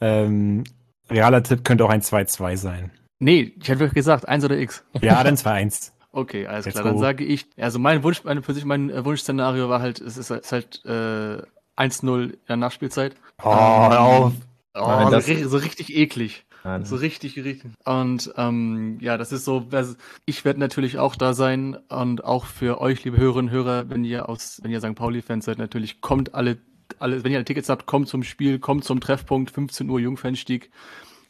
[0.00, 0.64] Ähm,
[1.10, 2.90] realer Tipp könnte auch ein 2-2 sein.
[3.18, 4.84] Nee, ich hätte wirklich gesagt, 1 oder X.
[5.00, 5.92] Ja, dann 2-1.
[6.12, 6.84] Okay, alles Let's klar.
[6.84, 7.00] Dann go.
[7.00, 10.30] sage ich, also mein Wunsch, mein, für sich mein äh, Wunschszenario war halt, es ist,
[10.30, 11.42] ist halt äh,
[11.76, 13.14] 1-0 in der Nachspielzeit.
[13.42, 14.32] Oh, hör auf.
[14.74, 16.44] Oh, Nein, so, so richtig eklig.
[16.64, 17.70] Ja, So richtig, richtig.
[17.84, 19.96] Und ähm, ja, das ist so, das-
[20.26, 24.04] ich werde natürlich auch da sein und auch für euch, liebe Hörerinnen und Hörer, wenn
[24.04, 24.94] ihr aus, wenn ihr St.
[24.94, 26.58] Pauli-Fans seid, natürlich kommt alle,
[26.98, 30.70] alle, wenn ihr alle Tickets habt, kommt zum Spiel, kommt zum Treffpunkt, 15 Uhr Jungfernstieg,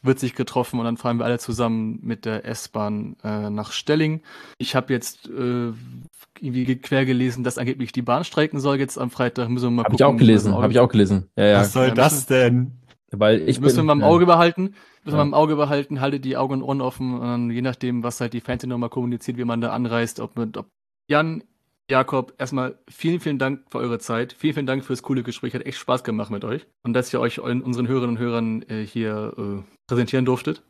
[0.02, 4.22] wird sich getroffen und dann fahren wir alle zusammen mit der S-Bahn äh, nach Stelling.
[4.56, 5.72] Ich habe jetzt äh,
[6.40, 9.48] irgendwie quer gelesen, dass angeblich die Bahn streiken soll jetzt am Freitag.
[9.48, 11.26] Müssen wir mal Habe ich auch gelesen, habe ich auch gelesen.
[11.36, 11.60] Ja, ja.
[11.60, 12.77] Was soll Ja, das denn?
[13.10, 14.06] Weil ich müssen wir mal im ja.
[14.06, 14.62] Auge behalten.
[14.62, 15.16] Müssen wir Ja.
[15.16, 18.20] mal im Auge behalten, haltet die Augen und Ohren offen und dann, je nachdem, was
[18.20, 20.66] halt die Fans nochmal kommuniziert, wie man da anreist, ob mit, ob
[21.10, 21.42] Jan,
[21.90, 24.34] Jakob, erstmal vielen, vielen Dank für eure Zeit.
[24.34, 25.54] Vielen, vielen Dank fürs coole Gespräch.
[25.54, 26.66] Hat echt Spaß gemacht mit euch.
[26.84, 30.62] Und dass ihr euch unseren Hörerinnen und Hörern äh, hier äh, präsentieren durftet.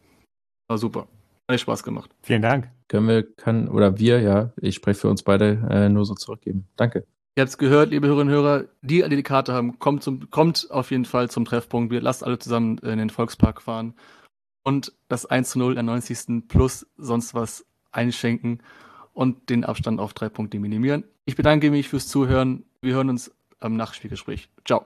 [0.68, 1.09] War super.
[1.49, 2.14] Hat echt Spaß gemacht.
[2.22, 2.70] Vielen Dank.
[2.86, 6.68] können wir, kann, oder wir, ja, ich spreche für uns beide, äh, nur so zurückgeben.
[6.76, 7.05] Danke.
[7.39, 10.28] Ihr habt es gehört, liebe Hörerinnen und Hörer, die alle die Karte haben, kommt, zum,
[10.28, 11.93] kommt auf jeden Fall zum Treffpunkt.
[11.93, 13.95] Wir lasst alle zusammen in den Volkspark fahren
[14.64, 16.49] und das 1 zu 0 in der 90.
[16.49, 18.61] plus sonst was einschenken
[19.12, 21.05] und den Abstand auf drei Punkte minimieren.
[21.26, 22.64] Ich bedanke mich fürs Zuhören.
[22.82, 23.30] Wir hören uns
[23.61, 24.49] am Nachspielgespräch.
[24.64, 24.84] Ciao.